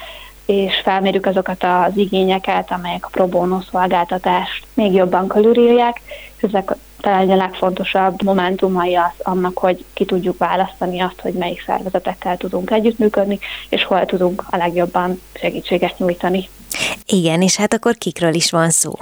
és 0.47 0.81
felmérjük 0.83 1.27
azokat 1.27 1.63
az 1.63 1.97
igényeket, 1.97 2.71
amelyek 2.71 3.07
a 3.07 3.09
pro 3.11 3.27
bono 3.27 3.61
szolgáltatást 3.71 4.67
még 4.75 4.93
jobban 4.93 5.27
körülírják, 5.27 6.01
és 6.37 6.43
ezek 6.43 6.75
talán 7.05 7.31
a 7.31 7.37
legfontosabb 7.37 8.23
momentumai 8.23 8.95
az 8.95 9.13
annak, 9.23 9.59
hogy 9.59 9.85
ki 9.93 10.05
tudjuk 10.05 10.39
választani 10.39 11.01
azt, 11.01 11.21
hogy 11.21 11.33
melyik 11.33 11.63
szervezetekkel 11.67 12.37
tudunk 12.37 12.71
együttműködni, 12.71 13.39
és 13.69 13.85
hol 13.85 14.05
tudunk 14.05 14.45
a 14.51 14.57
legjobban 14.57 15.21
segítséget 15.35 15.99
nyújtani. 15.99 16.49
Igen, 17.07 17.43
és 17.43 17.57
hát 17.57 17.75
akkor 17.75 17.95
kikről 17.95 18.35
is 18.35 18.51
van 18.51 18.71
szó? 18.71 18.93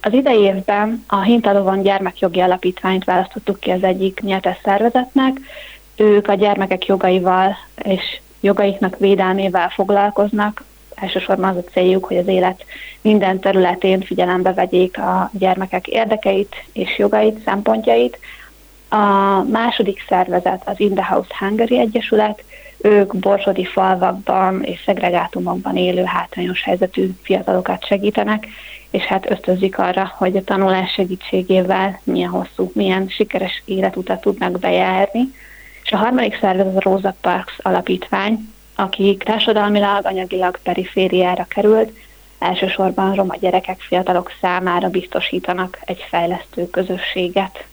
Az 0.00 0.12
idei 0.12 0.40
évben 0.40 1.04
a 1.06 1.20
Hintalovon 1.22 1.82
Gyermekjogi 1.82 2.40
Alapítványt 2.40 3.04
választottuk 3.04 3.60
ki 3.60 3.70
az 3.70 3.82
egyik 3.82 4.20
nyertes 4.20 4.58
szervezetnek. 4.64 5.40
Ők 5.96 6.28
a 6.28 6.34
gyermekek 6.34 6.86
jogaival 6.86 7.56
és 7.82 8.20
jogaiknak 8.40 8.98
védelmével 8.98 9.68
foglalkoznak, 9.68 10.64
elsősorban 10.96 11.48
az 11.48 11.56
a 11.56 11.70
céljuk, 11.70 12.04
hogy 12.04 12.16
az 12.16 12.26
élet 12.26 12.64
minden 13.00 13.40
területén 13.40 14.00
figyelembe 14.00 14.52
vegyék 14.52 14.98
a 14.98 15.30
gyermekek 15.32 15.86
érdekeit 15.86 16.54
és 16.72 16.98
jogait, 16.98 17.42
szempontjait. 17.44 18.18
A 18.88 19.42
második 19.50 20.04
szervezet 20.08 20.62
az 20.64 20.80
In 20.80 20.94
the 20.94 21.04
House 21.04 21.34
Hungary 21.38 21.78
Egyesület, 21.78 22.44
ők 22.78 23.16
borsodi 23.16 23.64
falvakban 23.64 24.62
és 24.62 24.82
szegregátumokban 24.84 25.76
élő 25.76 26.04
hátrányos 26.04 26.62
helyzetű 26.62 27.10
fiatalokat 27.22 27.86
segítenek, 27.86 28.46
és 28.90 29.02
hát 29.02 29.30
ösztönzik 29.30 29.78
arra, 29.78 30.12
hogy 30.16 30.36
a 30.36 30.44
tanulás 30.44 30.92
segítségével 30.92 32.00
milyen 32.04 32.30
hosszú, 32.30 32.70
milyen 32.74 33.08
sikeres 33.08 33.62
életutat 33.64 34.20
tudnak 34.20 34.58
bejárni. 34.58 35.20
És 35.82 35.92
a 35.92 35.96
harmadik 35.96 36.38
szervezet 36.40 36.76
a 36.76 36.90
Rosa 36.90 37.14
Parks 37.20 37.54
alapítvány, 37.62 38.54
akik 38.76 39.22
társadalmilag, 39.22 40.06
anyagilag 40.06 40.58
perifériára 40.62 41.46
került, 41.48 41.92
elsősorban 42.38 43.14
roma 43.14 43.36
gyerekek, 43.36 43.80
fiatalok 43.80 44.30
számára 44.40 44.88
biztosítanak 44.88 45.78
egy 45.84 46.06
fejlesztő 46.08 46.70
közösséget. 46.70 47.64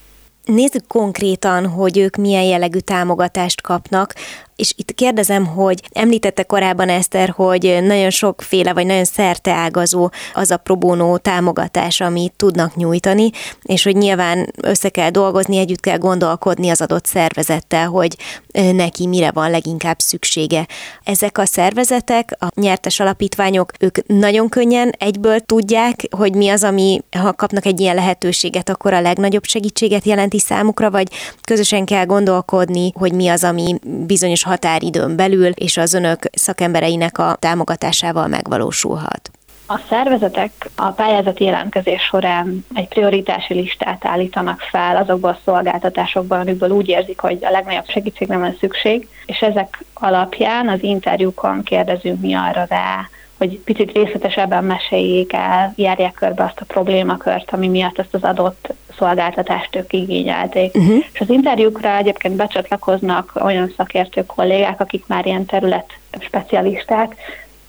Nézzük 0.45 0.87
konkrétan, 0.87 1.67
hogy 1.67 1.97
ők 1.97 2.15
milyen 2.15 2.43
jellegű 2.43 2.79
támogatást 2.79 3.61
kapnak 3.61 4.13
és 4.55 4.73
itt 4.77 4.93
kérdezem, 4.93 5.45
hogy 5.45 5.79
említette 5.91 6.43
korábban 6.43 6.89
Eszter, 6.89 7.29
hogy 7.29 7.79
nagyon 7.81 8.09
sokféle 8.09 8.73
vagy 8.73 8.85
nagyon 8.85 9.05
szerteágazó 9.05 10.09
az 10.33 10.51
a 10.51 10.57
probónó 10.57 11.17
támogatás, 11.17 12.01
amit 12.01 12.33
tudnak 12.35 12.75
nyújtani, 12.75 13.29
és 13.63 13.83
hogy 13.83 13.95
nyilván 13.95 14.53
össze 14.61 14.89
kell 14.89 15.09
dolgozni, 15.09 15.57
együtt 15.57 15.79
kell 15.79 15.97
gondolkodni 15.97 16.69
az 16.69 16.81
adott 16.81 17.05
szervezettel, 17.05 17.87
hogy 17.87 18.17
neki 18.51 19.07
mire 19.07 19.31
van 19.31 19.51
leginkább 19.51 19.99
szüksége. 19.99 20.67
Ezek 21.03 21.37
a 21.37 21.45
szervezetek, 21.45 22.35
a 22.39 22.47
nyertes 22.55 22.99
alapítványok, 22.99 23.71
ők 23.79 24.07
nagyon 24.07 24.49
könnyen 24.49 24.91
egyből 24.97 25.39
tudják, 25.39 26.07
hogy 26.17 26.35
mi 26.35 26.49
az, 26.49 26.63
ami, 26.63 27.01
ha 27.11 27.33
kapnak 27.33 27.65
egy 27.65 27.79
ilyen 27.79 27.95
lehetőséget, 27.95 28.69
akkor 28.69 28.93
a 28.93 29.01
legnagyobb 29.01 29.43
segítséget 29.43 30.05
jelenti 30.05 30.39
számukra, 30.39 30.91
vagy 30.91 31.07
közösen 31.41 31.85
kell 31.85 32.05
gondolkodni, 32.05 32.91
hogy 32.95 33.13
mi 33.13 33.27
az, 33.27 33.43
ami 33.43 33.75
bizonyos 33.83 34.42
határidőn 34.43 35.15
belül 35.15 35.49
és 35.49 35.77
az 35.77 35.93
önök 35.93 36.19
szakembereinek 36.31 37.17
a 37.17 37.35
támogatásával 37.39 38.27
megvalósulhat. 38.27 39.31
A 39.67 39.79
szervezetek 39.89 40.69
a 40.75 40.89
pályázati 40.89 41.43
jelentkezés 41.43 42.01
során 42.01 42.65
egy 42.73 42.87
prioritási 42.87 43.53
listát 43.53 44.05
állítanak 44.05 44.59
fel 44.59 44.95
azokból 44.95 45.29
a 45.29 45.39
szolgáltatásokban, 45.45 46.39
amikből 46.39 46.69
úgy 46.69 46.87
érzik, 46.87 47.19
hogy 47.19 47.37
a 47.41 47.49
legnagyobb 47.49 47.87
segítségre 47.87 48.37
van 48.37 48.57
szükség, 48.59 49.07
és 49.25 49.39
ezek 49.39 49.83
alapján 49.93 50.69
az 50.69 50.83
interjúkon 50.83 51.63
kérdezünk 51.63 52.21
mi 52.21 52.33
arra 52.33 52.65
rá, 52.69 53.09
hogy 53.43 53.59
picit 53.59 53.91
részletesebben 53.91 54.63
meséljék 54.63 55.33
el, 55.33 55.73
járják 55.75 56.13
körbe 56.13 56.43
azt 56.43 56.59
a 56.59 56.65
problémakört, 56.65 57.51
ami 57.51 57.67
miatt 57.67 57.99
ezt 57.99 58.13
az 58.13 58.23
adott 58.23 58.73
szolgáltatást 58.97 59.75
ők 59.75 59.93
igényelték. 59.93 60.75
Uh-huh. 60.75 61.03
És 61.13 61.19
az 61.19 61.29
interjúkra 61.29 61.97
egyébként 61.97 62.35
becsatlakoznak 62.35 63.31
olyan 63.43 63.73
szakértő 63.77 64.25
kollégák, 64.25 64.81
akik 64.81 65.07
már 65.07 65.25
ilyen 65.25 65.45
terület 65.45 65.93
specialisták, 66.19 67.15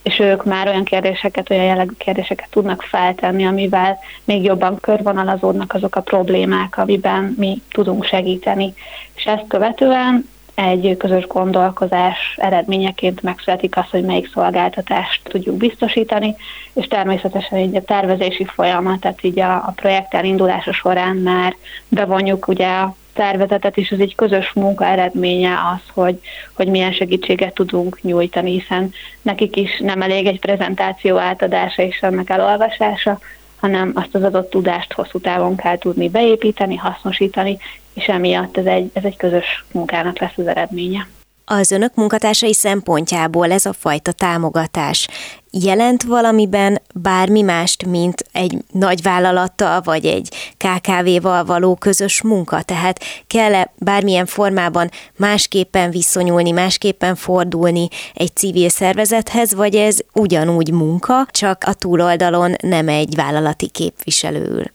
és 0.03 0.19
ők 0.19 0.45
már 0.45 0.69
olyan 0.69 0.85
kérdéseket, 0.85 1.51
olyan 1.51 1.65
jellegű 1.65 1.93
kérdéseket 1.99 2.49
tudnak 2.51 2.83
feltenni, 2.83 3.47
amivel 3.47 3.99
még 4.25 4.43
jobban 4.43 4.81
körvonalazódnak 4.81 5.75
azok 5.75 5.97
a 5.97 6.01
problémák, 6.01 6.79
amiben 6.79 7.35
mi 7.39 7.63
tudunk 7.71 8.05
segíteni. 8.05 8.75
És 9.15 9.25
ezt 9.25 9.45
követően 9.49 10.29
egy 10.55 10.97
közös 10.99 11.27
gondolkozás 11.27 12.35
eredményeként 12.37 13.23
megszületik 13.23 13.77
az, 13.77 13.91
hogy 13.91 14.05
melyik 14.05 14.31
szolgáltatást 14.33 15.21
tudjuk 15.25 15.57
biztosítani, 15.57 16.37
és 16.73 16.87
természetesen 16.87 17.59
így 17.59 17.77
a 17.77 17.83
tervezési 17.83 18.45
folyamat, 18.45 19.01
tehát 19.01 19.25
így 19.25 19.41
a, 19.41 19.55
a 19.55 19.73
projekt 19.77 20.15
elindulása 20.15 20.73
során 20.73 21.17
már 21.17 21.57
bevonjuk 21.89 22.49
ugye 22.49 22.67
a 22.67 22.95
szervezetet, 23.17 23.77
és 23.77 23.91
ez 23.91 23.99
egy 23.99 24.15
közös 24.15 24.53
munka 24.53 24.87
eredménye 24.87 25.53
az, 25.75 25.91
hogy, 25.93 26.21
hogy 26.53 26.69
milyen 26.69 26.93
segítséget 26.93 27.55
tudunk 27.55 28.03
nyújtani, 28.03 28.51
hiszen 28.51 28.93
nekik 29.23 29.57
is 29.57 29.79
nem 29.79 30.03
elég 30.03 30.27
egy 30.27 30.41
prezentáció 30.41 31.17
átadása 31.17 31.83
és 31.83 32.03
annak 32.03 32.31
elolvasása, 32.31 33.19
hanem 33.65 33.93
azt 33.95 34.15
az 34.15 34.23
adott 34.23 34.51
tudást 34.51 34.93
hosszú 34.93 35.19
távon 35.19 35.57
kell 35.57 35.79
tudni 35.79 36.09
beépíteni, 36.09 36.77
hasznosítani, 36.77 37.59
és 37.95 38.07
emiatt 38.07 38.57
ez 38.57 38.67
egy, 38.67 38.91
ez 38.93 39.05
egy 39.05 39.17
közös 39.17 39.65
munkának 39.73 40.19
lesz 40.19 40.37
az 40.37 40.47
eredménye. 40.47 41.07
Az 41.45 41.71
önök 41.71 41.95
munkatársai 41.95 42.53
szempontjából 42.53 43.51
ez 43.51 43.67
a 43.67 43.73
fajta 43.73 44.13
támogatás 44.13 45.09
jelent 45.51 46.03
valamiben 46.03 46.81
bármi 46.95 47.43
mást, 47.43 47.87
mint 47.87 48.25
egy 48.33 48.65
nagy 48.73 49.03
vállalattal 49.03 49.81
vagy 49.81 50.07
egy 50.07 50.55
KKV-val 50.57 51.45
való 51.45 51.75
közös 51.75 52.23
munka? 52.23 52.63
Tehát 52.63 53.01
kell-e 53.27 53.73
bármilyen 53.79 54.27
formában 54.27 54.91
másképpen 55.17 55.91
viszonyulni, 55.91 56.51
másképpen 56.51 57.15
fordulni 57.15 57.89
egy 58.15 58.37
civil 58.37 58.69
szervezethez, 58.69 59.55
vagy 59.55 59.75
ez 59.75 59.99
ugyanúgy 60.13 60.73
munka, 60.73 61.27
csak 61.31 61.63
a 61.67 61.75
túloldalon 61.75 62.55
nem 62.61 62.89
egy 62.89 63.15
vállalati 63.15 63.69
képviselő 63.69 64.45
ül? 64.45 64.74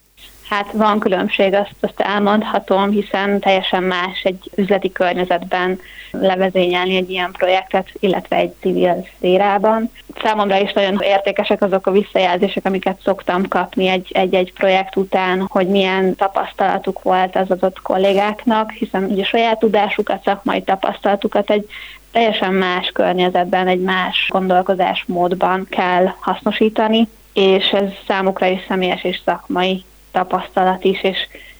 Hát 0.49 0.71
van 0.71 0.99
különbség, 0.99 1.53
azt, 1.53 1.75
azt 1.79 1.99
elmondhatom, 1.99 2.89
hiszen 2.89 3.39
teljesen 3.39 3.83
más 3.83 4.21
egy 4.23 4.51
üzleti 4.55 4.91
környezetben 4.91 5.79
levezényelni 6.11 6.95
egy 6.95 7.09
ilyen 7.09 7.31
projektet, 7.31 7.87
illetve 7.99 8.35
egy 8.35 8.53
civil 8.61 9.07
szférában. 9.15 9.91
Számomra 10.21 10.59
is 10.59 10.73
nagyon 10.73 10.99
értékesek 11.01 11.61
azok 11.61 11.87
a 11.87 11.91
visszajelzések, 11.91 12.65
amiket 12.65 13.01
szoktam 13.03 13.47
kapni 13.47 14.03
egy-egy 14.09 14.53
projekt 14.53 14.95
után, 14.95 15.45
hogy 15.49 15.67
milyen 15.67 16.15
tapasztalatuk 16.15 17.03
volt 17.03 17.35
az 17.35 17.51
adott 17.51 17.81
kollégáknak, 17.81 18.71
hiszen 18.71 19.03
ugye 19.03 19.23
saját 19.23 19.59
tudásukat, 19.59 20.23
szakmai 20.23 20.61
tapasztalatukat 20.61 21.49
egy 21.49 21.65
teljesen 22.11 22.53
más 22.53 22.89
környezetben, 22.93 23.67
egy 23.67 23.81
más 23.81 24.27
gondolkozásmódban 24.29 25.67
kell 25.69 26.13
hasznosítani, 26.19 27.07
és 27.33 27.69
ez 27.69 27.89
számukra 28.07 28.45
is 28.45 28.59
személyes 28.67 29.03
és 29.03 29.21
szakmai 29.25 29.83
tapasztalat 30.19 30.83
is, 30.83 31.03
és 31.03 31.17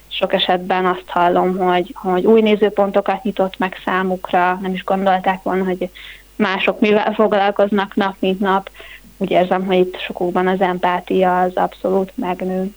sok 0.08 0.32
esetben 0.32 0.86
azt 0.86 1.06
hallom, 1.06 1.56
hogy, 1.56 1.94
hogy 1.94 2.26
új 2.26 2.40
nézőpontokat 2.40 3.22
nyitott 3.22 3.58
meg 3.58 3.80
számukra, 3.84 4.58
nem 4.62 4.72
is 4.72 4.84
gondolták 4.84 5.42
volna, 5.42 5.64
hogy 5.64 5.90
mások 6.36 6.80
mivel 6.80 7.12
foglalkoznak 7.14 7.94
nap, 7.94 8.14
mint 8.18 8.40
nap. 8.40 8.70
Úgy 9.16 9.30
érzem, 9.30 9.66
hogy 9.66 9.76
itt 9.76 9.98
sokukban 9.98 10.46
az 10.46 10.60
empátia 10.60 11.40
az 11.40 11.54
abszolút 11.54 12.12
megnő 12.14 12.74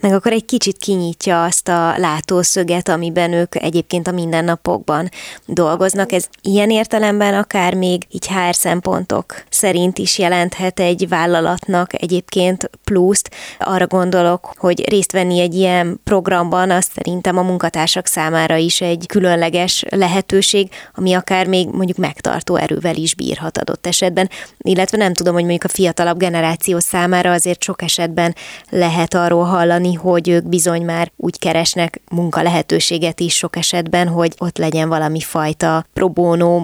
meg 0.00 0.12
akkor 0.12 0.32
egy 0.32 0.44
kicsit 0.44 0.78
kinyitja 0.78 1.44
azt 1.44 1.68
a 1.68 1.94
látószöget, 1.96 2.88
amiben 2.88 3.32
ők 3.32 3.62
egyébként 3.62 4.06
a 4.06 4.12
mindennapokban 4.12 5.08
dolgoznak. 5.46 6.12
Ez 6.12 6.28
ilyen 6.42 6.70
értelemben 6.70 7.34
akár 7.34 7.74
még 7.74 8.06
így 8.10 8.26
HR 8.26 8.54
szempontok 8.54 9.44
szerint 9.48 9.98
is 9.98 10.18
jelenthet 10.18 10.80
egy 10.80 11.08
vállalatnak 11.08 12.02
egyébként 12.02 12.70
pluszt. 12.84 13.30
Arra 13.58 13.86
gondolok, 13.86 14.52
hogy 14.56 14.88
részt 14.88 15.12
venni 15.12 15.40
egy 15.40 15.54
ilyen 15.54 16.00
programban, 16.04 16.70
az 16.70 16.90
szerintem 16.94 17.38
a 17.38 17.42
munkatársak 17.42 18.06
számára 18.06 18.56
is 18.56 18.80
egy 18.80 19.06
különleges 19.06 19.84
lehetőség, 19.90 20.70
ami 20.94 21.12
akár 21.12 21.46
még 21.46 21.68
mondjuk 21.68 21.98
megtartó 21.98 22.56
erővel 22.56 22.96
is 22.96 23.14
bírhat 23.14 23.58
adott 23.58 23.86
esetben, 23.86 24.30
illetve 24.58 24.96
nem 24.96 25.12
tudom, 25.12 25.32
hogy 25.32 25.42
mondjuk 25.42 25.64
a 25.64 25.74
fiatalabb 25.74 26.18
generáció 26.18 26.78
számára 26.78 27.32
azért 27.32 27.62
sok 27.62 27.82
esetben 27.82 28.34
lehet 28.70 29.14
arról 29.14 29.44
hallani, 29.44 29.89
érteni, 29.90 29.94
hogy 29.94 30.28
ők 30.28 30.48
bizony 30.48 30.84
már 30.84 31.10
úgy 31.16 31.38
keresnek 31.38 32.00
munka 32.10 32.42
lehetőséget 32.42 33.20
is 33.20 33.34
sok 33.34 33.56
esetben, 33.56 34.08
hogy 34.08 34.32
ott 34.38 34.58
legyen 34.58 34.88
valami 34.88 35.20
fajta 35.20 35.84
pro 35.92 36.08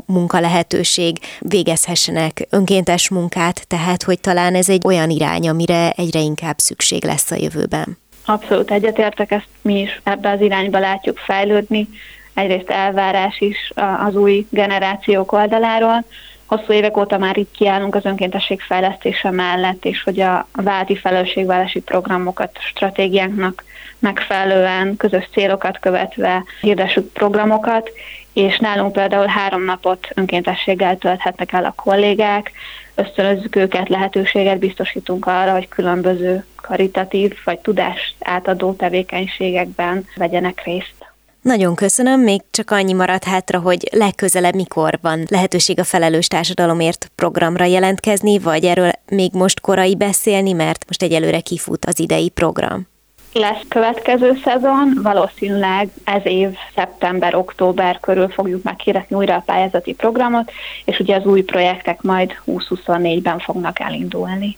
munka 0.07 0.41
lehetőség, 0.41 1.19
végezhessenek 1.41 2.47
önkéntes 2.51 3.09
munkát, 3.09 3.67
tehát 3.67 4.03
hogy 4.03 4.21
talán 4.21 4.55
ez 4.55 4.69
egy 4.69 4.83
olyan 4.85 5.11
irány, 5.11 5.49
amire 5.49 5.91
egyre 5.91 6.21
inkább 6.21 6.59
szükség 6.59 7.05
lesz 7.05 7.31
a 7.31 7.37
jövőben. 7.37 7.99
Abszolút 8.25 8.71
egyetértek, 8.71 9.31
ezt 9.31 9.49
mi 9.63 9.81
is 9.81 10.01
ebbe 10.05 10.31
az 10.31 10.41
irányba 10.41 10.79
látjuk 10.79 11.19
fejlődni. 11.19 11.89
Egyrészt 12.35 12.71
elvárás 12.71 13.41
is 13.41 13.73
az 14.07 14.15
új 14.15 14.47
generációk 14.51 15.33
oldaláról, 15.33 16.05
hosszú 16.47 16.73
évek 16.73 16.97
óta 16.97 17.19
már 17.19 17.37
itt 17.37 17.51
kiállunk 17.51 17.95
az 17.95 18.05
önkéntesség 18.05 18.61
fejlesztése 18.61 19.31
mellett, 19.31 19.85
és 19.85 20.03
hogy 20.03 20.21
a 20.21 20.47
válti 20.53 20.97
felelősségvállási 20.97 21.81
programokat, 21.81 22.59
stratégiánknak 22.61 23.65
megfelelően, 23.99 24.97
közös 24.97 25.29
célokat 25.33 25.79
követve 25.79 26.45
hirdessük 26.61 27.13
programokat, 27.13 27.91
és 28.33 28.59
nálunk 28.59 28.93
például 28.93 29.27
három 29.27 29.65
napot 29.65 30.09
önkéntességgel 30.15 30.97
tölthetnek 30.97 31.53
el 31.53 31.65
a 31.65 31.73
kollégák, 31.77 32.53
ösztönözzük 32.95 33.57
őket, 33.57 33.89
lehetőséget 33.89 34.59
biztosítunk 34.59 35.27
arra, 35.27 35.53
hogy 35.53 35.69
különböző 35.69 36.45
karitatív 36.57 37.35
vagy 37.45 37.59
tudást 37.59 38.15
átadó 38.21 38.73
tevékenységekben 38.73 40.07
vegyenek 40.17 40.63
részt. 40.65 41.06
Nagyon 41.47 41.75
köszönöm, 41.75 42.21
még 42.21 42.41
csak 42.51 42.71
annyi 42.71 42.93
maradt 42.93 43.25
hátra, 43.25 43.59
hogy 43.59 43.89
legközelebb 43.93 44.55
mikor 44.55 44.99
van 45.03 45.25
lehetőség 45.29 45.79
a 45.79 45.85
Felelős 45.85 46.27
Társadalomért 46.27 47.11
programra 47.15 47.65
jelentkezni, 47.65 48.39
vagy 48.39 48.65
erről 48.65 48.91
még 49.11 49.31
most 49.33 49.61
korai 49.61 49.97
beszélni, 49.97 50.53
mert 50.53 50.85
most 50.87 51.03
egyelőre 51.03 51.41
kifut 51.41 51.85
az 51.85 52.01
idei 52.01 52.29
program. 52.29 52.87
Lesz 53.33 53.63
következő 53.69 54.39
szezon, 54.45 54.99
valószínűleg 55.03 55.89
ez 56.05 56.21
év 56.25 56.49
szeptember-október 56.75 58.01
körül 58.01 58.29
fogjuk 58.29 58.63
meghirdetni 58.63 59.17
újra 59.17 59.35
a 59.35 59.43
pályázati 59.47 59.93
programot, 59.95 60.51
és 60.85 60.99
ugye 60.99 61.17
az 61.17 61.25
új 61.25 61.43
projektek 61.43 62.03
majd 62.03 62.33
2024-ben 62.47 63.39
fognak 63.39 63.81
elindulni 63.81 64.57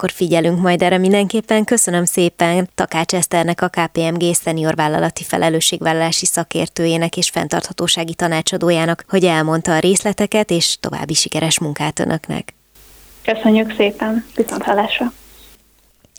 akkor 0.00 0.10
figyelünk 0.10 0.60
majd 0.60 0.82
erre 0.82 0.98
mindenképpen. 0.98 1.64
Köszönöm 1.64 2.04
szépen 2.04 2.68
Takács 2.74 3.14
Eszternek, 3.14 3.62
a 3.62 3.68
KPMG 3.68 4.34
szenior 4.34 4.74
vállalati 4.74 5.24
felelősségvállalási 5.24 6.26
szakértőjének 6.26 7.16
és 7.16 7.30
fenntarthatósági 7.30 8.14
tanácsadójának, 8.14 9.04
hogy 9.08 9.24
elmondta 9.24 9.74
a 9.74 9.78
részleteket, 9.78 10.50
és 10.50 10.76
további 10.80 11.14
sikeres 11.14 11.58
munkát 11.58 11.98
önöknek. 11.98 12.54
Köszönjük 13.22 13.74
szépen, 13.76 14.26
viszont 14.34 14.62
hallásra! 14.62 15.12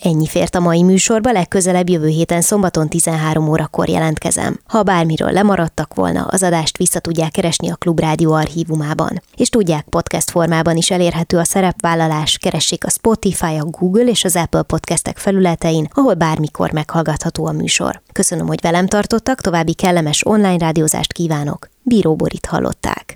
Ennyi 0.02 0.28
fért 0.28 0.56
a 0.56 0.60
mai 0.60 0.84
műsorba, 0.84 1.32
legközelebb 1.32 1.90
jövő 1.90 2.08
héten 2.08 2.42
szombaton 2.42 2.88
13 2.88 3.50
órakor 3.50 3.90
jelentkezem. 3.90 4.60
Ha 4.68 4.84
bármiről 4.84 5.32
lemaradtak 5.32 5.94
volna, 5.94 6.22
az 6.22 6.44
adást 6.44 6.78
vissza 6.78 7.00
tudják 7.00 7.32
keresni 7.32 7.70
a 7.70 7.76
Klubrádió 7.76 8.34
archívumában. 8.34 9.22
És 9.36 9.50
tudják, 9.50 9.86
podcast 9.90 10.30
formában 10.30 10.76
is 10.76 10.92
elérhető 10.92 11.38
a 11.38 11.44
szerepvállalás, 11.44 12.38
keressék 12.38 12.86
a 12.86 12.90
Spotify, 12.90 13.56
a 13.58 13.66
Google 13.66 14.04
és 14.04 14.24
az 14.24 14.36
Apple 14.36 14.62
podcastek 14.62 15.18
felületein, 15.18 15.88
ahol 15.94 16.14
bármikor 16.14 16.72
meghallgatható 16.72 17.46
a 17.46 17.52
műsor. 17.52 18.02
Köszönöm, 18.14 18.48
hogy 18.48 18.62
velem 18.62 18.88
tartottak, 18.88 19.42
további 19.42 19.74
kellemes 19.74 20.26
online 20.26 20.58
rádiózást 20.58 21.14
kívánok. 21.14 21.70
Bíró 21.82 22.16
Borit 22.16 22.46
hallották. 22.46 23.16